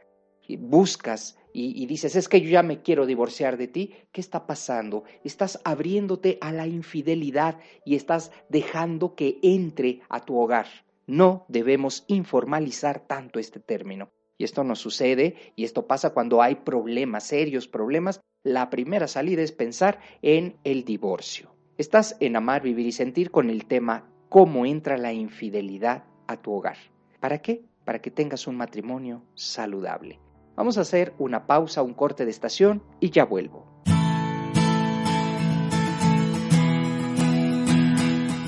buscas 0.59 1.39
y, 1.53 1.83
y, 1.83 1.87
dices, 1.87 2.17
es 2.17 2.29
que 2.29 2.41
yo 2.41 2.51
ya 2.51 2.63
me 2.63 2.83
quiero 2.83 3.07
divorciar 3.07 3.57
de 3.57 3.69
ti, 3.69 3.95
¿qué 4.13 4.21
está 4.21 4.47
pasando? 4.47 5.05
Estás 5.25 5.61
abriéndote 5.65 6.39
a 6.41 6.53
la 6.53 6.67
infidelidad 6.67 7.59
y 7.85 7.97
estás 7.97 8.31
dejando 8.49 9.15
que 9.15 9.39
entre 9.43 10.03
a 10.09 10.25
tu 10.25 10.39
hogar. 10.39 10.67
No 11.07 11.47
debemos 11.49 12.05
informalizar 12.09 13.07
tanto 13.07 13.39
este 13.39 13.61
término. 13.61 14.11
Y 14.39 14.45
esto 14.45 14.65
no 14.65 14.75
sucede, 14.75 15.37
y 15.57 15.65
esto 15.65 15.87
pasa 15.87 16.11
cuando 16.13 16.43
hay 16.43 16.57
problemas, 16.57 17.25
serios 17.25 17.69
problemas. 17.69 18.21
La 18.43 18.71
primera 18.71 19.09
salida 19.09 19.43
es 19.43 19.53
pensar 19.53 20.01
en 20.21 20.57
el 20.65 20.85
divorcio. 20.85 21.55
Estás 21.79 22.17
en 22.21 22.37
Amar, 22.37 22.63
Vivir 22.63 22.87
y 22.87 22.93
Sentir 22.93 23.31
con 23.31 23.51
el 23.51 23.67
tema 23.67 24.11
¿Cómo 24.29 24.67
entra 24.67 24.99
la 24.99 25.13
infidelidad 25.13 26.05
a 26.27 26.37
tu 26.37 26.53
hogar? 26.53 26.77
¿Para 27.21 27.39
qué? 27.39 27.65
Para 27.85 28.01
que 28.01 28.11
tengas 28.11 28.47
un 28.47 28.57
matrimonio 28.57 29.23
saludable. 29.35 30.19
Vamos 30.57 30.79
a 30.79 30.81
hacer 30.81 31.15
una 31.19 31.47
pausa, 31.47 31.83
un 31.83 31.95
corte 31.95 32.25
de 32.25 32.33
estación 32.33 32.83
y 32.99 33.11
ya 33.11 33.25
vuelvo. 33.25 33.76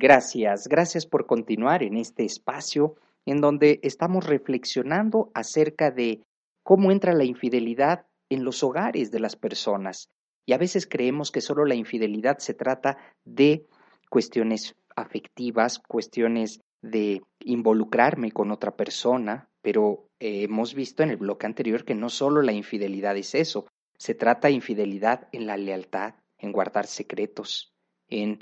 Gracias, 0.00 0.68
gracias 0.68 1.06
por 1.06 1.26
continuar 1.26 1.82
en 1.82 1.96
este 1.96 2.24
espacio 2.24 2.94
en 3.26 3.40
donde 3.40 3.80
estamos 3.82 4.24
reflexionando 4.24 5.32
acerca 5.34 5.90
de 5.90 6.22
cómo 6.62 6.92
entra 6.92 7.12
la 7.14 7.24
infidelidad 7.24 8.06
en 8.30 8.44
los 8.44 8.62
hogares 8.62 9.10
de 9.10 9.18
las 9.18 9.34
personas. 9.34 10.08
Y 10.46 10.52
a 10.52 10.58
veces 10.58 10.86
creemos 10.86 11.32
que 11.32 11.40
solo 11.40 11.64
la 11.64 11.74
infidelidad 11.74 12.38
se 12.38 12.54
trata 12.54 12.96
de 13.24 13.66
cuestiones 14.08 14.76
afectivas, 14.94 15.80
cuestiones 15.80 16.60
de 16.80 17.20
involucrarme 17.40 18.30
con 18.30 18.52
otra 18.52 18.76
persona, 18.76 19.48
pero 19.62 20.06
hemos 20.20 20.74
visto 20.74 21.02
en 21.02 21.10
el 21.10 21.16
bloque 21.16 21.46
anterior 21.46 21.84
que 21.84 21.96
no 21.96 22.08
solo 22.08 22.40
la 22.42 22.52
infidelidad 22.52 23.16
es 23.16 23.34
eso, 23.34 23.66
se 23.98 24.14
trata 24.14 24.46
de 24.46 24.54
infidelidad 24.54 25.26
en 25.32 25.48
la 25.48 25.56
lealtad, 25.56 26.14
en 26.38 26.52
guardar 26.52 26.86
secretos, 26.86 27.74
en 28.08 28.38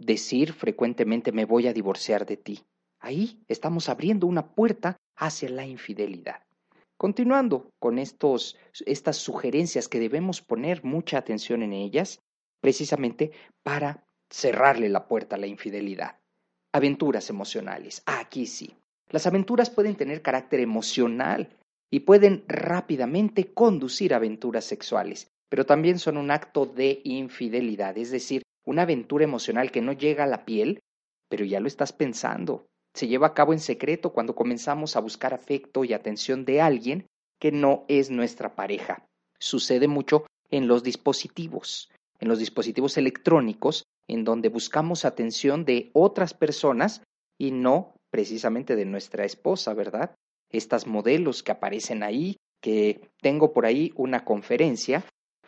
decir 0.00 0.52
frecuentemente 0.52 1.32
me 1.32 1.44
voy 1.44 1.68
a 1.68 1.72
divorciar 1.72 2.26
de 2.26 2.36
ti. 2.36 2.64
Ahí 2.98 3.42
estamos 3.48 3.88
abriendo 3.88 4.26
una 4.26 4.54
puerta 4.54 4.96
hacia 5.16 5.48
la 5.50 5.66
infidelidad. 5.66 6.42
Continuando 6.96 7.70
con 7.78 7.98
estos, 7.98 8.58
estas 8.84 9.16
sugerencias 9.16 9.88
que 9.88 10.00
debemos 10.00 10.42
poner 10.42 10.84
mucha 10.84 11.18
atención 11.18 11.62
en 11.62 11.72
ellas, 11.72 12.20
precisamente 12.60 13.32
para 13.62 14.04
cerrarle 14.30 14.88
la 14.88 15.08
puerta 15.08 15.36
a 15.36 15.38
la 15.38 15.46
infidelidad. 15.46 16.18
Aventuras 16.72 17.30
emocionales. 17.30 18.02
Aquí 18.04 18.46
sí. 18.46 18.76
Las 19.08 19.26
aventuras 19.26 19.70
pueden 19.70 19.96
tener 19.96 20.22
carácter 20.22 20.60
emocional 20.60 21.56
y 21.90 22.00
pueden 22.00 22.44
rápidamente 22.46 23.52
conducir 23.52 24.12
a 24.12 24.18
aventuras 24.18 24.64
sexuales, 24.64 25.26
pero 25.48 25.66
también 25.66 25.98
son 25.98 26.16
un 26.16 26.30
acto 26.30 26.66
de 26.66 27.00
infidelidad, 27.04 27.98
es 27.98 28.10
decir, 28.10 28.42
una 28.64 28.82
aventura 28.82 29.24
emocional 29.24 29.70
que 29.70 29.80
no 29.80 29.92
llega 29.92 30.24
a 30.24 30.28
la 30.28 30.44
piel, 30.44 30.80
pero 31.28 31.44
ya 31.44 31.60
lo 31.60 31.68
estás 31.68 31.92
pensando. 31.92 32.66
Se 32.94 33.08
lleva 33.08 33.28
a 33.28 33.34
cabo 33.34 33.52
en 33.52 33.60
secreto 33.60 34.12
cuando 34.12 34.34
comenzamos 34.34 34.96
a 34.96 35.00
buscar 35.00 35.32
afecto 35.32 35.84
y 35.84 35.92
atención 35.92 36.44
de 36.44 36.60
alguien 36.60 37.06
que 37.38 37.52
no 37.52 37.84
es 37.88 38.10
nuestra 38.10 38.54
pareja. 38.54 39.06
Sucede 39.38 39.88
mucho 39.88 40.26
en 40.50 40.66
los 40.66 40.82
dispositivos, 40.82 41.90
en 42.18 42.28
los 42.28 42.38
dispositivos 42.38 42.98
electrónicos, 42.98 43.84
en 44.08 44.24
donde 44.24 44.48
buscamos 44.48 45.04
atención 45.04 45.64
de 45.64 45.90
otras 45.94 46.34
personas 46.34 47.02
y 47.38 47.52
no 47.52 47.94
precisamente 48.10 48.76
de 48.76 48.84
nuestra 48.84 49.24
esposa, 49.24 49.72
¿verdad? 49.72 50.14
Estas 50.50 50.86
modelos 50.86 51.42
que 51.42 51.52
aparecen 51.52 52.02
ahí, 52.02 52.36
que 52.60 53.08
tengo 53.22 53.52
por 53.52 53.66
ahí 53.66 53.92
una 53.94 54.24
conferencia 54.24 55.04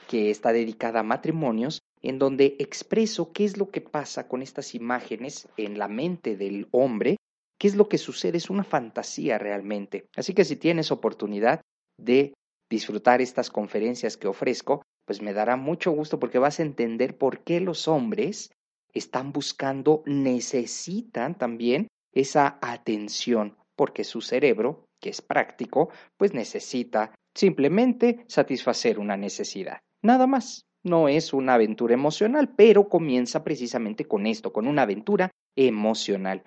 que 0.08 0.30
está 0.30 0.52
dedicada 0.52 1.00
a 1.00 1.04
matrimonios 1.04 1.80
en 2.02 2.18
donde 2.18 2.56
expreso 2.58 3.32
qué 3.32 3.44
es 3.44 3.56
lo 3.56 3.70
que 3.70 3.80
pasa 3.80 4.28
con 4.28 4.42
estas 4.42 4.74
imágenes 4.74 5.48
en 5.56 5.78
la 5.78 5.88
mente 5.88 6.36
del 6.36 6.68
hombre, 6.72 7.16
qué 7.58 7.68
es 7.68 7.76
lo 7.76 7.88
que 7.88 7.98
sucede, 7.98 8.38
es 8.38 8.50
una 8.50 8.64
fantasía 8.64 9.38
realmente. 9.38 10.06
Así 10.16 10.34
que 10.34 10.44
si 10.44 10.56
tienes 10.56 10.90
oportunidad 10.90 11.60
de 11.96 12.34
disfrutar 12.68 13.20
estas 13.20 13.50
conferencias 13.50 14.16
que 14.16 14.26
ofrezco, 14.26 14.82
pues 15.04 15.22
me 15.22 15.32
dará 15.32 15.56
mucho 15.56 15.92
gusto 15.92 16.18
porque 16.18 16.38
vas 16.38 16.58
a 16.58 16.64
entender 16.64 17.16
por 17.16 17.44
qué 17.44 17.60
los 17.60 17.86
hombres 17.86 18.50
están 18.92 19.32
buscando, 19.32 20.02
necesitan 20.06 21.36
también 21.36 21.88
esa 22.12 22.58
atención, 22.60 23.56
porque 23.76 24.04
su 24.04 24.20
cerebro, 24.20 24.84
que 25.00 25.10
es 25.10 25.22
práctico, 25.22 25.90
pues 26.16 26.34
necesita 26.34 27.14
simplemente 27.34 28.24
satisfacer 28.28 28.98
una 28.98 29.16
necesidad. 29.16 29.78
Nada 30.02 30.26
más. 30.26 30.64
No 30.84 31.08
es 31.08 31.32
una 31.32 31.54
aventura 31.54 31.94
emocional, 31.94 32.54
pero 32.56 32.88
comienza 32.88 33.44
precisamente 33.44 34.06
con 34.06 34.26
esto, 34.26 34.52
con 34.52 34.66
una 34.66 34.82
aventura 34.82 35.30
emocional. 35.56 36.42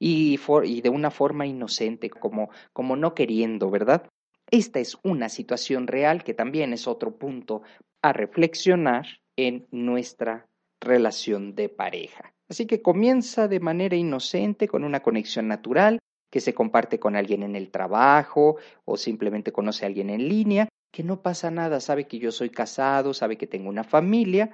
y, 0.00 0.38
y 0.64 0.80
de 0.80 0.88
una 0.88 1.10
forma 1.10 1.46
inocente, 1.46 2.08
como, 2.08 2.50
como 2.72 2.96
no 2.96 3.14
queriendo, 3.14 3.70
¿verdad? 3.70 4.08
Esta 4.50 4.80
es 4.80 4.96
una 5.04 5.28
situación 5.28 5.86
real 5.86 6.24
que 6.24 6.34
también 6.34 6.72
es 6.72 6.88
otro 6.88 7.16
punto 7.16 7.62
a 8.02 8.12
reflexionar 8.12 9.06
en 9.36 9.66
nuestra 9.70 10.48
relación 10.80 11.54
de 11.54 11.68
pareja. 11.68 12.32
Así 12.48 12.66
que 12.66 12.82
comienza 12.82 13.46
de 13.46 13.60
manera 13.60 13.96
inocente 13.96 14.66
con 14.66 14.84
una 14.84 15.00
conexión 15.00 15.48
natural 15.48 15.98
que 16.32 16.40
se 16.40 16.54
comparte 16.54 16.98
con 16.98 17.14
alguien 17.14 17.42
en 17.42 17.54
el 17.54 17.70
trabajo 17.70 18.56
o 18.84 18.96
simplemente 18.96 19.52
conoce 19.52 19.84
a 19.84 19.88
alguien 19.88 20.10
en 20.10 20.28
línea, 20.28 20.68
que 20.90 21.02
no 21.02 21.22
pasa 21.22 21.50
nada, 21.50 21.80
sabe 21.80 22.06
que 22.06 22.18
yo 22.18 22.32
soy 22.32 22.50
casado, 22.50 23.14
sabe 23.14 23.36
que 23.36 23.46
tengo 23.46 23.68
una 23.68 23.84
familia, 23.84 24.50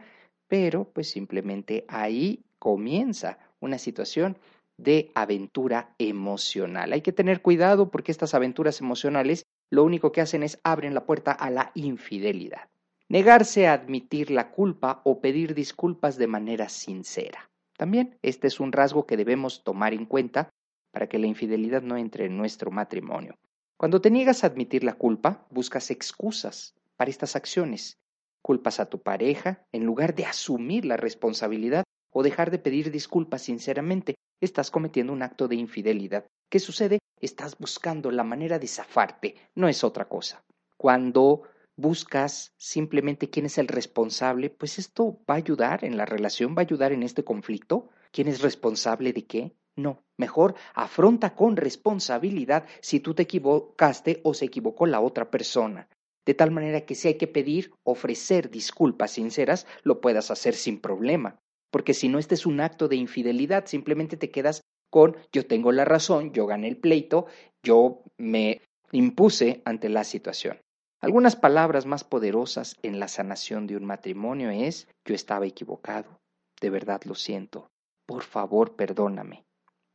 pero 0.48 0.84
pues 0.84 1.10
simplemente 1.10 1.84
ahí 1.88 2.44
comienza 2.58 3.38
una 3.60 3.78
situación 3.78 4.36
de 4.76 5.10
aventura 5.14 5.94
emocional. 5.98 6.92
Hay 6.92 7.00
que 7.00 7.12
tener 7.12 7.40
cuidado 7.40 7.90
porque 7.90 8.12
estas 8.12 8.34
aventuras 8.34 8.80
emocionales 8.80 9.46
lo 9.70 9.84
único 9.84 10.12
que 10.12 10.20
hacen 10.20 10.42
es 10.42 10.60
abren 10.62 10.94
la 10.94 11.06
puerta 11.06 11.32
a 11.32 11.50
la 11.50 11.72
infidelidad. 11.74 12.68
Negarse 13.08 13.66
a 13.66 13.72
admitir 13.72 14.30
la 14.30 14.50
culpa 14.50 15.00
o 15.04 15.20
pedir 15.20 15.54
disculpas 15.54 16.18
de 16.18 16.26
manera 16.26 16.68
sincera. 16.68 17.50
También 17.76 18.18
este 18.22 18.48
es 18.48 18.60
un 18.60 18.72
rasgo 18.72 19.06
que 19.06 19.16
debemos 19.16 19.62
tomar 19.62 19.94
en 19.94 20.06
cuenta 20.06 20.50
para 20.92 21.08
que 21.08 21.18
la 21.18 21.26
infidelidad 21.26 21.82
no 21.82 21.96
entre 21.96 22.26
en 22.26 22.36
nuestro 22.36 22.70
matrimonio. 22.70 23.36
Cuando 23.78 24.00
te 24.00 24.10
niegas 24.10 24.42
a 24.42 24.46
admitir 24.46 24.84
la 24.84 24.94
culpa, 24.94 25.46
buscas 25.50 25.90
excusas 25.90 26.74
para 26.96 27.10
estas 27.10 27.36
acciones. 27.36 27.98
Culpas 28.40 28.80
a 28.80 28.86
tu 28.86 29.02
pareja 29.02 29.66
en 29.70 29.84
lugar 29.84 30.14
de 30.14 30.24
asumir 30.24 30.86
la 30.86 30.96
responsabilidad 30.96 31.84
o 32.10 32.22
dejar 32.22 32.50
de 32.50 32.58
pedir 32.58 32.90
disculpas 32.90 33.42
sinceramente. 33.42 34.14
Estás 34.40 34.70
cometiendo 34.70 35.12
un 35.12 35.22
acto 35.22 35.46
de 35.46 35.56
infidelidad. 35.56 36.24
¿Qué 36.48 36.58
sucede? 36.58 37.00
Estás 37.20 37.58
buscando 37.58 38.10
la 38.10 38.24
manera 38.24 38.58
de 38.58 38.66
zafarte, 38.66 39.34
no 39.54 39.68
es 39.68 39.84
otra 39.84 40.08
cosa. 40.08 40.42
Cuando 40.78 41.42
buscas 41.76 42.54
simplemente 42.56 43.28
quién 43.28 43.44
es 43.44 43.58
el 43.58 43.68
responsable, 43.68 44.48
pues 44.48 44.78
esto 44.78 45.20
va 45.28 45.34
a 45.34 45.38
ayudar 45.38 45.84
en 45.84 45.98
la 45.98 46.06
relación, 46.06 46.54
va 46.54 46.60
a 46.60 46.64
ayudar 46.64 46.92
en 46.92 47.02
este 47.02 47.24
conflicto. 47.24 47.90
¿Quién 48.10 48.28
es 48.28 48.40
responsable 48.40 49.12
de 49.12 49.26
qué? 49.26 49.54
No, 49.76 50.02
mejor 50.16 50.54
afronta 50.74 51.34
con 51.34 51.56
responsabilidad 51.56 52.66
si 52.80 53.00
tú 53.00 53.14
te 53.14 53.22
equivocaste 53.24 54.20
o 54.24 54.32
se 54.32 54.46
equivocó 54.46 54.86
la 54.86 55.00
otra 55.00 55.30
persona. 55.30 55.88
De 56.24 56.34
tal 56.34 56.50
manera 56.50 56.80
que 56.80 56.94
si 56.94 57.08
hay 57.08 57.14
que 57.14 57.28
pedir, 57.28 57.72
ofrecer 57.84 58.50
disculpas 58.50 59.12
sinceras, 59.12 59.66
lo 59.82 60.00
puedas 60.00 60.30
hacer 60.30 60.54
sin 60.54 60.80
problema. 60.80 61.38
Porque 61.70 61.94
si 61.94 62.08
no, 62.08 62.18
este 62.18 62.34
es 62.34 62.46
un 62.46 62.60
acto 62.60 62.88
de 62.88 62.96
infidelidad, 62.96 63.66
simplemente 63.66 64.16
te 64.16 64.30
quedas 64.30 64.62
con 64.90 65.16
yo 65.32 65.46
tengo 65.46 65.72
la 65.72 65.84
razón, 65.84 66.32
yo 66.32 66.46
gané 66.46 66.68
el 66.68 66.78
pleito, 66.78 67.26
yo 67.62 68.02
me 68.16 68.62
impuse 68.92 69.62
ante 69.64 69.88
la 69.88 70.04
situación. 70.04 70.58
Algunas 71.00 71.36
palabras 71.36 71.86
más 71.86 72.02
poderosas 72.04 72.76
en 72.82 72.98
la 72.98 73.08
sanación 73.08 73.66
de 73.66 73.76
un 73.76 73.84
matrimonio 73.84 74.50
es 74.50 74.88
yo 75.04 75.14
estaba 75.14 75.46
equivocado, 75.46 76.18
de 76.60 76.70
verdad 76.70 77.02
lo 77.04 77.14
siento, 77.14 77.68
por 78.06 78.22
favor 78.22 78.74
perdóname, 78.76 79.44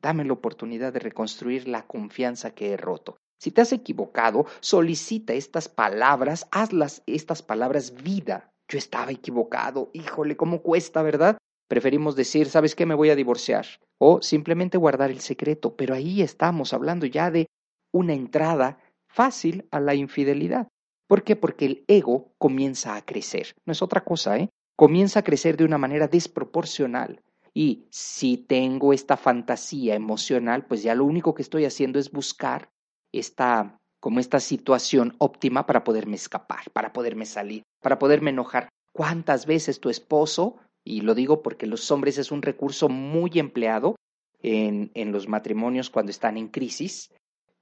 dame 0.01 0.25
la 0.25 0.34
oportunidad 0.34 0.93
de 0.93 1.00
reconstruir 1.00 1.67
la 1.67 1.86
confianza 1.86 2.53
que 2.53 2.72
he 2.72 2.77
roto. 2.77 3.17
Si 3.39 3.51
te 3.51 3.62
has 3.62 3.74
equivocado, 3.74 4.46
solicita 4.60 5.34
estas 5.34 5.67
palabras, 5.67 6.48
hazlas 6.51 7.01
estas 7.08 7.41
palabras 7.41 8.03
vida. 8.03 8.51
Yo 8.67 8.77
estaba 8.77 9.12
equivocado, 9.12 9.89
híjole, 9.93 10.38
¿cómo 10.38 10.62
cuesta, 10.62 11.01
verdad? 11.01 11.38
Preferimos 11.67 12.15
decir, 12.15 12.50
¿sabes 12.50 12.75
qué? 12.75 12.86
Me 12.86 12.96
voy 12.96 13.10
a 13.10 13.15
divorciar. 13.15 13.65
O 13.98 14.22
simplemente 14.22 14.77
guardar 14.77 15.10
el 15.10 15.22
secreto. 15.22 15.75
Pero 15.75 15.96
ahí 15.96 16.22
estamos 16.22 16.74
hablando 16.74 17.05
ya 17.05 17.31
de 17.31 17.48
una 17.93 18.13
entrada 18.13 18.77
fácil 19.08 19.67
a 19.72 19.79
la 19.79 19.96
infidelidad. 19.96 20.67
¿Por 21.08 21.24
qué? 21.24 21.36
Porque 21.36 21.65
el 21.65 21.84
ego 21.88 22.34
comienza 22.38 22.96
a 22.96 23.05
crecer. 23.05 23.55
No 23.65 23.74
es 23.74 23.81
otra 23.81 24.03
cosa, 24.03 24.38
¿eh? 24.38 24.50
Comienza 24.77 25.20
a 25.20 25.24
crecer 25.24 25.58
de 25.58 25.65
una 25.65 25.77
manera 25.77 26.08
desproporcional. 26.08 27.22
Y 27.53 27.86
si 27.89 28.38
tengo 28.38 28.94
esta 28.94 29.18
fantasía 29.18 29.96
emocional, 29.96 30.66
pues 30.66 30.83
ya 30.83 30.96
lo 30.96 31.05
único 31.05 31.33
que 31.33 31.42
estoy 31.42 31.66
haciendo 31.66 32.00
es 32.00 32.11
buscar 32.11 32.70
esta 33.11 33.77
como 34.00 34.20
esta 34.20 34.40
situación 34.40 35.16
óptima 35.20 35.68
para 35.68 35.83
poderme 35.83 36.16
escapar, 36.16 36.72
para 36.74 36.92
poderme 36.92 37.25
salir, 37.25 37.61
para 37.81 38.00
poderme 38.00 38.31
enojar. 38.31 38.68
¿Cuántas 38.92 39.46
veces 39.46 39.79
tu 39.79 39.92
esposo 39.92 40.57
y 40.83 41.01
lo 41.01 41.14
digo 41.14 41.44
porque 41.44 41.68
los 41.68 41.92
hombres 41.92 42.18
es 42.18 42.31
un 42.31 42.42
recurso 42.42 42.90
muy 42.90 43.31
empleado 43.35 43.96
en, 44.42 44.92
en 44.96 45.11
los 45.11 45.27
matrimonios 45.27 45.90
cuando 45.90 46.09
están 46.09 46.37
en 46.37 46.48
crisis. 46.48 47.11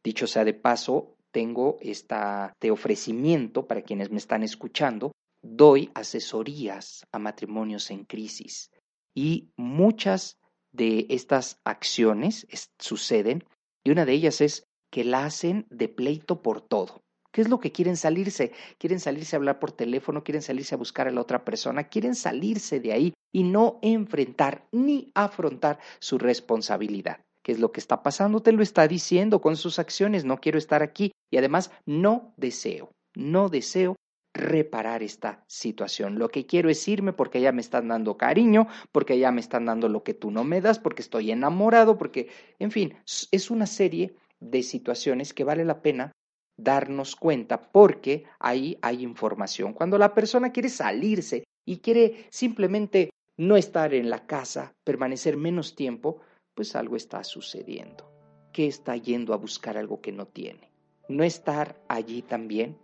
Dicho 0.04 0.28
sea 0.28 0.46
de 0.46 0.54
paso, 0.54 1.16
tengo 1.32 1.78
este 1.82 2.72
ofrecimiento 2.72 3.68
para 3.68 3.82
quienes 3.82 4.10
me 4.10 4.18
están 4.18 4.44
escuchando. 4.44 5.12
Doy 5.42 5.92
asesorías 5.94 7.06
a 7.12 7.20
matrimonios 7.20 7.92
en 7.92 8.06
crisis 8.06 8.72
y 9.20 9.52
muchas 9.58 10.40
de 10.72 11.06
estas 11.10 11.60
acciones 11.66 12.48
suceden 12.78 13.44
y 13.84 13.92
una 13.92 14.06
de 14.06 14.14
ellas 14.14 14.40
es 14.40 14.64
que 14.90 15.04
la 15.04 15.26
hacen 15.26 15.68
de 15.70 15.90
pleito 15.90 16.42
por 16.42 16.62
todo. 16.62 17.02
¿Qué 17.34 17.42
es 17.42 17.50
lo 17.50 17.60
que 17.60 17.74
quieren 17.74 17.98
salirse? 17.98 18.54
Quieren 18.78 19.02
salirse 19.02 19.36
a 19.36 19.40
hablar 19.40 19.60
por 19.60 19.74
teléfono, 19.74 20.24
quieren 20.24 20.42
salirse 20.42 20.76
a 20.76 20.78
buscar 20.78 21.10
a 21.10 21.12
la 21.12 21.20
otra 21.20 21.44
persona, 21.44 21.90
quieren 21.90 22.16
salirse 22.16 22.80
de 22.80 22.94
ahí 22.94 23.14
y 23.34 23.44
no 23.44 23.80
enfrentar 23.82 24.70
ni 24.72 25.12
afrontar 25.16 25.80
su 26.00 26.18
responsabilidad. 26.18 27.20
¿Qué 27.44 27.52
es 27.52 27.60
lo 27.60 27.74
que 27.74 27.82
está 27.82 28.02
pasando? 28.04 28.40
Te 28.40 28.54
lo 28.54 28.64
está 28.64 28.88
diciendo 28.88 29.42
con 29.42 29.58
sus 29.58 29.80
acciones, 29.80 30.24
no 30.24 30.40
quiero 30.40 30.58
estar 30.58 30.82
aquí 30.82 31.12
y 31.30 31.36
además 31.36 31.72
no 31.86 32.34
deseo, 32.38 32.90
no 33.16 33.50
deseo 33.50 33.98
reparar 34.40 35.04
esta 35.04 35.44
situación. 35.48 36.18
Lo 36.18 36.30
que 36.30 36.46
quiero 36.46 36.70
es 36.70 36.88
irme 36.88 37.14
porque 37.14 37.42
ya 37.42 37.52
me 37.52 37.62
están 37.62 37.88
dando 37.88 38.18
cariño, 38.18 38.68
porque 38.92 39.20
ya 39.20 39.32
me 39.32 39.42
están 39.42 39.66
dando 39.66 39.90
lo 39.90 40.04
que 40.04 40.14
tú 40.14 40.32
no 40.32 40.44
me 40.44 40.62
das, 40.62 40.80
porque 40.80 41.02
estoy 41.02 41.32
enamorado, 41.32 41.98
porque, 41.98 42.30
en 42.58 42.72
fin, 42.72 42.96
es 43.32 43.52
una 43.52 43.68
serie 43.68 44.16
de 44.40 44.64
situaciones 44.64 45.34
que 45.34 45.44
vale 45.44 45.66
la 45.66 45.82
pena 45.82 46.12
darnos 46.58 47.16
cuenta 47.16 47.72
porque 47.72 48.26
ahí 48.40 48.78
hay 48.82 49.04
información. 49.04 49.74
Cuando 49.74 49.98
la 49.98 50.14
persona 50.14 50.52
quiere 50.52 50.70
salirse 50.70 51.44
y 51.66 51.78
quiere 51.78 52.28
simplemente 52.30 53.12
no 53.38 53.56
estar 53.56 53.94
en 53.94 54.10
la 54.10 54.26
casa, 54.26 54.74
permanecer 54.84 55.38
menos 55.38 55.76
tiempo, 55.76 56.20
pues 56.54 56.76
algo 56.76 56.96
está 56.96 57.24
sucediendo. 57.24 58.12
Que 58.52 58.68
está 58.68 58.98
yendo 58.98 59.34
a 59.34 59.38
buscar 59.38 59.78
algo 59.78 60.02
que 60.02 60.12
no 60.12 60.28
tiene. 60.28 60.72
No 61.08 61.24
estar 61.24 61.82
allí 61.88 62.22
también 62.22 62.78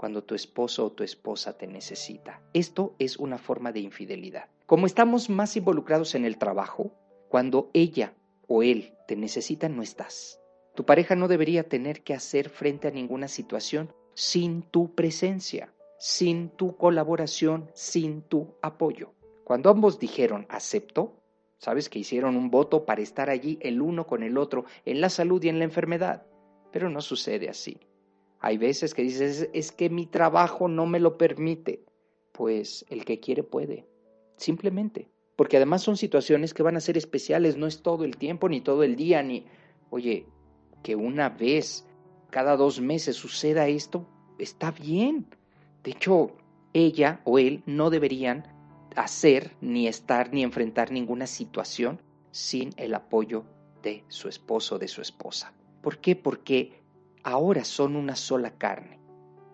cuando 0.00 0.24
tu 0.24 0.34
esposo 0.34 0.86
o 0.86 0.92
tu 0.92 1.04
esposa 1.04 1.58
te 1.58 1.66
necesita. 1.66 2.40
Esto 2.54 2.94
es 2.98 3.18
una 3.18 3.36
forma 3.36 3.70
de 3.70 3.80
infidelidad. 3.80 4.48
Como 4.64 4.86
estamos 4.86 5.28
más 5.28 5.58
involucrados 5.58 6.14
en 6.14 6.24
el 6.24 6.38
trabajo, 6.38 6.90
cuando 7.28 7.68
ella 7.74 8.14
o 8.48 8.62
él 8.62 8.94
te 9.06 9.14
necesitan, 9.14 9.76
no 9.76 9.82
estás. 9.82 10.40
Tu 10.74 10.86
pareja 10.86 11.16
no 11.16 11.28
debería 11.28 11.68
tener 11.68 12.02
que 12.02 12.14
hacer 12.14 12.48
frente 12.48 12.88
a 12.88 12.92
ninguna 12.92 13.28
situación 13.28 13.92
sin 14.14 14.62
tu 14.62 14.94
presencia, 14.94 15.74
sin 15.98 16.48
tu 16.48 16.78
colaboración, 16.78 17.70
sin 17.74 18.22
tu 18.22 18.54
apoyo. 18.62 19.12
Cuando 19.44 19.68
ambos 19.68 19.98
dijeron 19.98 20.46
acepto, 20.48 21.12
sabes 21.58 21.90
que 21.90 21.98
hicieron 21.98 22.38
un 22.38 22.50
voto 22.50 22.86
para 22.86 23.02
estar 23.02 23.28
allí 23.28 23.58
el 23.60 23.82
uno 23.82 24.06
con 24.06 24.22
el 24.22 24.38
otro 24.38 24.64
en 24.86 25.02
la 25.02 25.10
salud 25.10 25.44
y 25.44 25.50
en 25.50 25.58
la 25.58 25.66
enfermedad, 25.66 26.24
pero 26.72 26.88
no 26.88 27.02
sucede 27.02 27.50
así. 27.50 27.78
Hay 28.40 28.58
veces 28.58 28.94
que 28.94 29.02
dices, 29.02 29.48
es 29.52 29.70
que 29.70 29.90
mi 29.90 30.06
trabajo 30.06 30.66
no 30.66 30.86
me 30.86 30.98
lo 30.98 31.16
permite. 31.16 31.84
Pues 32.32 32.86
el 32.88 33.04
que 33.04 33.20
quiere 33.20 33.42
puede, 33.42 33.86
simplemente. 34.36 35.10
Porque 35.36 35.58
además 35.58 35.82
son 35.82 35.96
situaciones 35.96 36.54
que 36.54 36.62
van 36.62 36.76
a 36.76 36.80
ser 36.80 36.96
especiales, 36.96 37.56
no 37.56 37.66
es 37.66 37.82
todo 37.82 38.04
el 38.04 38.16
tiempo, 38.16 38.48
ni 38.48 38.60
todo 38.60 38.82
el 38.82 38.96
día, 38.96 39.22
ni... 39.22 39.46
Oye, 39.90 40.26
que 40.82 40.96
una 40.96 41.28
vez 41.28 41.86
cada 42.30 42.56
dos 42.56 42.80
meses 42.80 43.16
suceda 43.16 43.68
esto, 43.68 44.06
está 44.38 44.70
bien. 44.70 45.26
De 45.82 45.90
hecho, 45.90 46.32
ella 46.72 47.20
o 47.24 47.38
él 47.38 47.62
no 47.66 47.90
deberían 47.90 48.46
hacer, 48.96 49.56
ni 49.60 49.86
estar, 49.86 50.32
ni 50.32 50.42
enfrentar 50.42 50.92
ninguna 50.92 51.26
situación 51.26 52.00
sin 52.30 52.70
el 52.76 52.94
apoyo 52.94 53.44
de 53.82 54.04
su 54.08 54.28
esposo 54.28 54.78
de 54.78 54.88
su 54.88 55.00
esposa. 55.00 55.52
¿Por 55.82 55.98
qué? 55.98 56.16
Porque 56.16 56.79
ahora 57.22 57.64
son 57.64 57.96
una 57.96 58.16
sola 58.16 58.50
carne. 58.50 58.98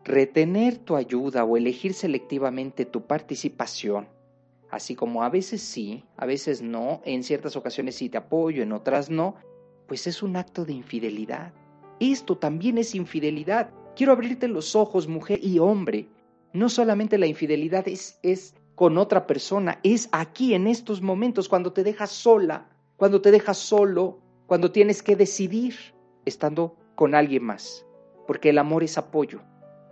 Retener 0.04 0.78
tu 0.78 0.96
ayuda 0.96 1.44
o 1.44 1.56
elegir 1.56 1.94
selectivamente 1.94 2.84
tu 2.84 3.02
participación, 3.06 4.08
así 4.70 4.94
como 4.94 5.22
a 5.24 5.28
veces 5.28 5.62
sí, 5.62 6.04
a 6.16 6.26
veces 6.26 6.62
no, 6.62 7.00
en 7.04 7.24
ciertas 7.24 7.56
ocasiones 7.56 7.96
sí 7.96 8.08
te 8.08 8.18
apoyo, 8.18 8.62
en 8.62 8.72
otras 8.72 9.10
no, 9.10 9.36
pues 9.86 10.06
es 10.06 10.22
un 10.22 10.36
acto 10.36 10.64
de 10.64 10.72
infidelidad. 10.72 11.52
Esto 11.98 12.36
también 12.36 12.78
es 12.78 12.94
infidelidad. 12.94 13.70
Quiero 13.96 14.12
abrirte 14.12 14.48
los 14.48 14.76
ojos, 14.76 15.08
mujer 15.08 15.40
y 15.42 15.58
hombre. 15.58 16.08
No 16.52 16.68
solamente 16.68 17.18
la 17.18 17.26
infidelidad 17.26 17.88
es, 17.88 18.18
es 18.22 18.54
con 18.76 18.98
otra 18.98 19.26
persona, 19.26 19.80
es 19.82 20.08
aquí 20.12 20.52
en 20.52 20.66
estos 20.66 21.00
momentos, 21.00 21.48
cuando 21.48 21.72
te 21.72 21.82
dejas 21.82 22.10
sola, 22.10 22.68
cuando 22.96 23.22
te 23.22 23.30
dejas 23.30 23.56
solo, 23.56 24.20
cuando 24.46 24.70
tienes 24.70 25.02
que 25.02 25.16
decidir 25.16 25.74
estando 26.26 26.76
con 26.96 27.14
alguien 27.14 27.44
más, 27.44 27.86
porque 28.26 28.50
el 28.50 28.58
amor 28.58 28.82
es 28.82 28.98
apoyo. 28.98 29.40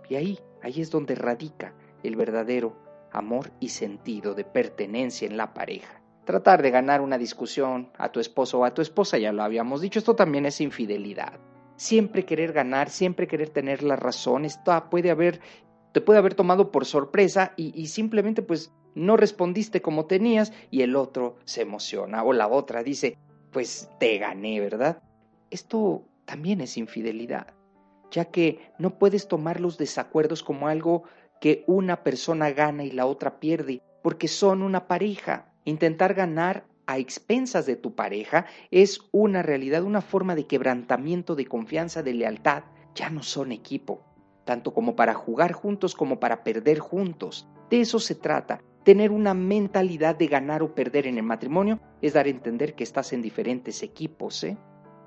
Y 0.09 0.15
ahí, 0.15 0.39
ahí 0.61 0.81
es 0.81 0.91
donde 0.91 1.15
radica 1.15 1.73
el 2.03 2.17
verdadero 2.17 2.75
amor 3.11 3.51
y 3.59 3.69
sentido 3.69 4.33
de 4.33 4.43
pertenencia 4.43 5.27
en 5.27 5.37
la 5.37 5.53
pareja. 5.53 6.01
Tratar 6.25 6.61
de 6.61 6.71
ganar 6.71 7.01
una 7.01 7.17
discusión 7.17 7.91
a 7.97 8.11
tu 8.11 8.19
esposo 8.19 8.59
o 8.59 8.65
a 8.65 8.73
tu 8.73 8.81
esposa, 8.81 9.17
ya 9.17 9.31
lo 9.31 9.43
habíamos 9.43 9.79
dicho, 9.79 9.99
esto 9.99 10.15
también 10.15 10.45
es 10.45 10.59
infidelidad. 10.59 11.39
Siempre 11.77 12.25
querer 12.25 12.51
ganar, 12.51 12.89
siempre 12.89 13.27
querer 13.27 13.49
tener 13.49 13.83
la 13.83 13.95
razón, 13.95 14.43
esto 14.43 14.71
puede 14.89 15.11
haber, 15.11 15.39
te 15.91 16.01
puede 16.01 16.19
haber 16.19 16.33
tomado 16.33 16.71
por 16.71 16.85
sorpresa 16.85 17.53
y, 17.55 17.79
y 17.79 17.87
simplemente 17.87 18.41
pues 18.41 18.73
no 18.95 19.17
respondiste 19.17 19.81
como 19.81 20.05
tenías 20.05 20.51
y 20.71 20.81
el 20.81 20.95
otro 20.95 21.35
se 21.45 21.61
emociona 21.61 22.23
o 22.23 22.33
la 22.33 22.47
otra 22.47 22.81
dice, 22.81 23.17
pues 23.51 23.89
te 23.99 24.17
gané, 24.17 24.59
¿verdad? 24.59 25.03
Esto 25.51 26.03
también 26.25 26.61
es 26.61 26.77
infidelidad, 26.77 27.53
ya 28.11 28.25
que 28.25 28.59
no 28.77 28.97
puedes 28.97 29.27
tomar 29.27 29.59
los 29.59 29.77
desacuerdos 29.77 30.43
como 30.43 30.67
algo 30.67 31.03
que 31.39 31.63
una 31.67 32.03
persona 32.03 32.51
gana 32.51 32.83
y 32.83 32.91
la 32.91 33.05
otra 33.05 33.39
pierde, 33.39 33.81
porque 34.01 34.27
son 34.27 34.61
una 34.61 34.87
pareja. 34.87 35.51
Intentar 35.63 36.13
ganar 36.13 36.65
a 36.87 36.97
expensas 36.97 37.65
de 37.65 37.75
tu 37.75 37.95
pareja 37.95 38.45
es 38.71 39.01
una 39.11 39.41
realidad, 39.41 39.83
una 39.83 40.01
forma 40.01 40.35
de 40.35 40.45
quebrantamiento 40.45 41.35
de 41.35 41.45
confianza, 41.45 42.03
de 42.03 42.13
lealtad. 42.13 42.63
Ya 42.93 43.09
no 43.09 43.23
son 43.23 43.51
equipo, 43.51 44.03
tanto 44.45 44.73
como 44.73 44.95
para 44.95 45.13
jugar 45.13 45.53
juntos 45.53 45.95
como 45.95 46.19
para 46.19 46.43
perder 46.43 46.79
juntos. 46.79 47.47
De 47.69 47.81
eso 47.81 47.99
se 47.99 48.15
trata. 48.15 48.61
Tener 48.83 49.11
una 49.11 49.33
mentalidad 49.33 50.15
de 50.15 50.27
ganar 50.27 50.61
o 50.61 50.75
perder 50.75 51.07
en 51.07 51.17
el 51.17 51.23
matrimonio 51.23 51.79
es 52.01 52.13
dar 52.13 52.27
a 52.27 52.29
entender 52.29 52.75
que 52.75 52.83
estás 52.83 53.13
en 53.13 53.23
diferentes 53.23 53.81
equipos, 53.81 54.43
¿eh? 54.43 54.57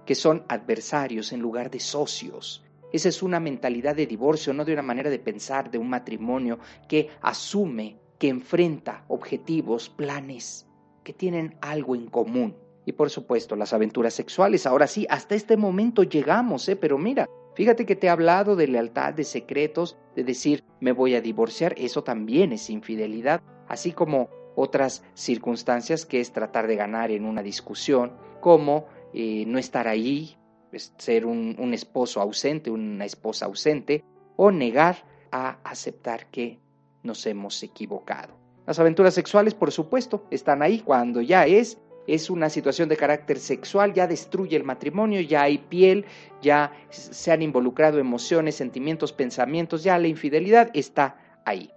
Que 0.09 0.14
son 0.14 0.42
adversarios 0.49 1.35
en 1.35 1.40
lugar 1.40 1.71
de 1.71 1.81
socios. 1.81 2.64
Esa 2.94 3.11
es 3.11 3.23
una 3.23 3.40
mentalidad 3.40 3.94
de 3.94 4.07
divorcio, 4.07 4.55
no 4.55 4.64
de 4.64 4.73
una 4.73 4.81
manera 4.81 5.11
de 5.11 5.18
pensar 5.18 5.71
de 5.71 5.77
un 5.77 5.90
matrimonio 5.90 6.59
que 6.88 7.11
asume, 7.21 7.99
que 8.18 8.29
enfrenta 8.29 9.05
objetivos, 9.09 9.90
planes, 9.90 10.66
que 11.05 11.12
tienen 11.12 11.59
algo 11.61 11.94
en 11.94 12.07
común. 12.07 12.57
Y 12.87 12.92
por 12.92 13.11
supuesto, 13.11 13.55
las 13.55 13.75
aventuras 13.75 14.14
sexuales. 14.14 14.64
Ahora 14.64 14.87
sí, 14.87 15.07
hasta 15.11 15.35
este 15.35 15.59
momento 15.59 16.05
llegamos, 16.05 16.66
¿eh? 16.71 16.77
Pero 16.77 16.97
mira, 16.97 17.29
fíjate 17.55 17.85
que 17.85 17.94
te 17.94 18.07
he 18.07 18.11
hablado 18.11 18.57
de 18.57 18.66
lealtad, 18.66 19.12
de 19.12 19.25
secretos, 19.25 19.99
de 20.16 20.25
decir 20.25 20.64
me 20.81 20.92
voy 20.92 21.16
a 21.16 21.21
divorciar. 21.21 21.75
Eso 21.77 22.03
también 22.03 22.55
es 22.55 22.71
infidelidad, 22.71 23.42
así 23.68 23.92
como 23.92 24.31
otras 24.57 25.05
circunstancias 25.12 26.07
que 26.07 26.21
es 26.21 26.33
tratar 26.33 26.66
de 26.66 26.77
ganar 26.77 27.11
en 27.11 27.27
una 27.27 27.42
discusión, 27.42 28.14
como 28.40 28.87
eh, 29.14 29.44
no 29.47 29.59
estar 29.59 29.88
ahí 29.88 30.37
ser 30.77 31.25
un, 31.27 31.73
esposo 31.73 32.21
ausente, 32.21 32.71
una 32.71 33.05
esposa 33.05 33.47
ausente, 33.47 34.05
o 34.37 34.51
negar 34.51 35.05
a 35.33 35.59
aceptar 35.64 36.27
que 36.27 36.59
nos 37.03 37.27
hemos 37.27 37.62
equivocado. 37.62 38.35
Las 38.66 38.79
aventuras 38.79 39.14
sexuales, 39.14 39.55
por 39.55 39.73
supuesto, 39.73 40.27
están 40.31 40.62
ahí 40.62 40.81
cuando 40.81 41.21
ya 41.21 41.47
es 41.47 41.79
es 42.07 42.31
una 42.31 42.49
situación 42.49 42.88
de 42.88 42.97
carácter 42.97 43.38
sexual, 43.38 43.92
ya 43.92 44.07
destruye 44.07 44.57
el 44.57 44.64
matrimonio, 44.64 45.21
ya 45.21 45.42
hay 45.42 45.59
piel, 45.59 46.07
ya 46.40 46.73
se 46.88 47.31
han 47.31 47.42
involucrado 47.42 47.99
emociones, 47.99 48.55
sentimientos, 48.55 49.12
pensamientos, 49.12 49.85
ya 49.85 49.99
la 49.99 50.09
infidelidad 50.09 50.71
está 50.73 51.18
ahí. 51.44 51.71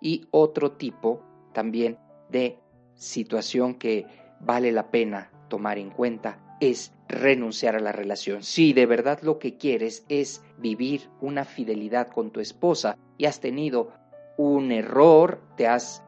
Y 0.00 0.28
otro 0.30 0.70
tipo 0.70 1.24
también 1.52 1.98
de 2.30 2.60
situación 2.94 3.74
que 3.74 4.06
vale 4.38 4.70
la 4.70 4.88
pena 4.92 5.32
tomar 5.48 5.78
en 5.78 5.90
cuenta 5.90 6.38
es 6.62 6.92
renunciar 7.08 7.74
a 7.74 7.80
la 7.80 7.90
relación. 7.90 8.44
Si 8.44 8.72
de 8.72 8.86
verdad 8.86 9.18
lo 9.22 9.40
que 9.40 9.56
quieres 9.56 10.04
es 10.08 10.42
vivir 10.58 11.10
una 11.20 11.44
fidelidad 11.44 12.06
con 12.06 12.30
tu 12.30 12.38
esposa 12.38 12.96
y 13.18 13.26
has 13.26 13.40
tenido 13.40 13.90
un 14.36 14.70
error, 14.70 15.40
te 15.56 15.66
has, 15.66 16.04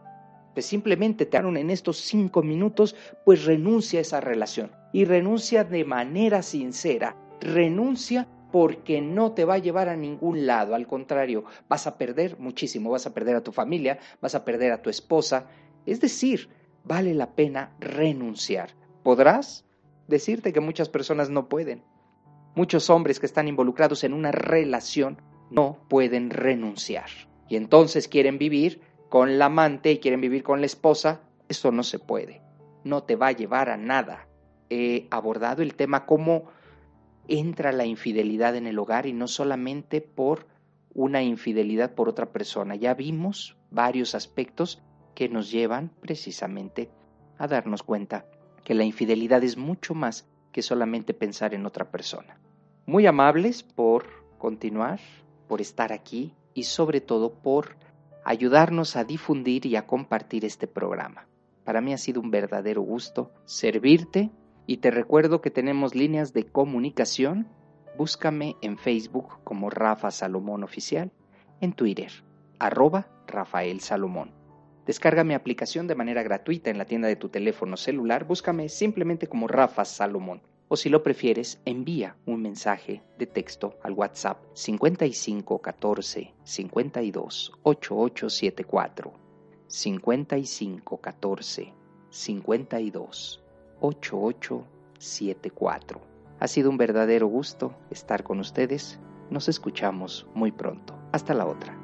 pues 0.54 0.64
simplemente 0.64 1.26
te 1.26 1.38
dieron 1.38 1.56
en 1.56 1.70
estos 1.70 1.96
cinco 1.96 2.44
minutos, 2.44 2.94
pues 3.24 3.44
renuncia 3.46 3.98
a 3.98 4.02
esa 4.02 4.20
relación 4.20 4.70
y 4.92 5.04
renuncia 5.06 5.64
de 5.64 5.84
manera 5.84 6.40
sincera, 6.42 7.16
renuncia 7.40 8.28
porque 8.52 9.00
no 9.00 9.32
te 9.32 9.44
va 9.44 9.54
a 9.54 9.58
llevar 9.58 9.88
a 9.88 9.96
ningún 9.96 10.46
lado, 10.46 10.76
al 10.76 10.86
contrario, 10.86 11.44
vas 11.68 11.88
a 11.88 11.98
perder 11.98 12.38
muchísimo, 12.38 12.92
vas 12.92 13.06
a 13.06 13.12
perder 13.12 13.34
a 13.34 13.42
tu 13.42 13.50
familia, 13.50 13.98
vas 14.20 14.36
a 14.36 14.44
perder 14.44 14.70
a 14.70 14.80
tu 14.80 14.88
esposa, 14.88 15.48
es 15.84 16.00
decir, 16.00 16.48
vale 16.84 17.12
la 17.12 17.34
pena 17.34 17.74
renunciar. 17.80 18.70
¿Podrás? 19.02 19.64
Decirte 20.08 20.52
que 20.52 20.60
muchas 20.60 20.88
personas 20.88 21.30
no 21.30 21.48
pueden. 21.48 21.82
Muchos 22.54 22.90
hombres 22.90 23.18
que 23.20 23.26
están 23.26 23.48
involucrados 23.48 24.04
en 24.04 24.12
una 24.12 24.30
relación 24.30 25.20
no 25.50 25.78
pueden 25.88 26.30
renunciar. 26.30 27.08
Y 27.48 27.56
entonces 27.56 28.08
quieren 28.08 28.38
vivir 28.38 28.80
con 29.08 29.38
la 29.38 29.46
amante 29.46 29.92
y 29.92 29.98
quieren 29.98 30.20
vivir 30.20 30.42
con 30.42 30.60
la 30.60 30.66
esposa. 30.66 31.20
Eso 31.48 31.72
no 31.72 31.82
se 31.82 31.98
puede. 31.98 32.42
No 32.84 33.02
te 33.02 33.16
va 33.16 33.28
a 33.28 33.32
llevar 33.32 33.70
a 33.70 33.76
nada. 33.76 34.28
He 34.70 35.08
abordado 35.10 35.62
el 35.62 35.74
tema 35.74 36.06
cómo 36.06 36.44
entra 37.28 37.72
la 37.72 37.86
infidelidad 37.86 38.56
en 38.56 38.66
el 38.66 38.78
hogar 38.78 39.06
y 39.06 39.12
no 39.12 39.28
solamente 39.28 40.00
por 40.00 40.46
una 40.94 41.22
infidelidad 41.22 41.94
por 41.94 42.08
otra 42.08 42.32
persona. 42.32 42.76
Ya 42.76 42.94
vimos 42.94 43.56
varios 43.70 44.14
aspectos 44.14 44.82
que 45.14 45.28
nos 45.28 45.50
llevan 45.50 45.90
precisamente 46.00 46.90
a 47.38 47.46
darnos 47.48 47.82
cuenta 47.82 48.26
que 48.64 48.74
la 48.74 48.84
infidelidad 48.84 49.44
es 49.44 49.56
mucho 49.56 49.94
más 49.94 50.26
que 50.50 50.62
solamente 50.62 51.14
pensar 51.14 51.54
en 51.54 51.66
otra 51.66 51.90
persona. 51.90 52.38
Muy 52.86 53.06
amables 53.06 53.62
por 53.62 54.06
continuar, 54.38 55.00
por 55.48 55.60
estar 55.60 55.92
aquí 55.92 56.34
y 56.54 56.64
sobre 56.64 57.00
todo 57.00 57.34
por 57.34 57.76
ayudarnos 58.24 58.96
a 58.96 59.04
difundir 59.04 59.66
y 59.66 59.76
a 59.76 59.86
compartir 59.86 60.44
este 60.44 60.66
programa. 60.66 61.26
Para 61.64 61.80
mí 61.80 61.92
ha 61.92 61.98
sido 61.98 62.20
un 62.20 62.30
verdadero 62.30 62.82
gusto 62.82 63.30
servirte 63.44 64.30
y 64.66 64.78
te 64.78 64.90
recuerdo 64.90 65.40
que 65.40 65.50
tenemos 65.50 65.94
líneas 65.94 66.32
de 66.32 66.46
comunicación. 66.46 67.48
Búscame 67.98 68.56
en 68.62 68.78
Facebook 68.78 69.42
como 69.44 69.70
Rafa 69.70 70.10
Salomón 70.10 70.64
Oficial, 70.64 71.10
en 71.60 71.72
Twitter, 71.72 72.10
arroba 72.58 73.08
Rafael 73.26 73.80
Salomón. 73.80 74.43
Descarga 74.86 75.24
mi 75.24 75.34
aplicación 75.34 75.86
de 75.86 75.94
manera 75.94 76.22
gratuita 76.22 76.70
en 76.70 76.76
la 76.76 76.84
tienda 76.84 77.08
de 77.08 77.16
tu 77.16 77.30
teléfono 77.30 77.76
celular. 77.76 78.24
Búscame 78.24 78.68
simplemente 78.68 79.26
como 79.26 79.48
Rafa 79.48 79.84
Salomón. 79.84 80.42
O 80.68 80.76
si 80.76 80.88
lo 80.88 81.02
prefieres, 81.02 81.60
envía 81.64 82.16
un 82.26 82.42
mensaje 82.42 83.02
de 83.18 83.26
texto 83.26 83.78
al 83.82 83.92
WhatsApp 83.92 84.38
55 84.54 85.60
14 85.60 86.32
52 86.42 87.52
8874. 87.62 89.12
55 89.66 91.00
14 91.00 91.72
52 92.10 93.42
8874. 93.80 96.00
Ha 96.40 96.46
sido 96.46 96.70
un 96.70 96.76
verdadero 96.76 97.26
gusto 97.26 97.74
estar 97.90 98.22
con 98.22 98.40
ustedes. 98.40 99.00
Nos 99.30 99.48
escuchamos 99.48 100.26
muy 100.34 100.52
pronto. 100.52 100.94
Hasta 101.12 101.32
la 101.32 101.46
otra. 101.46 101.83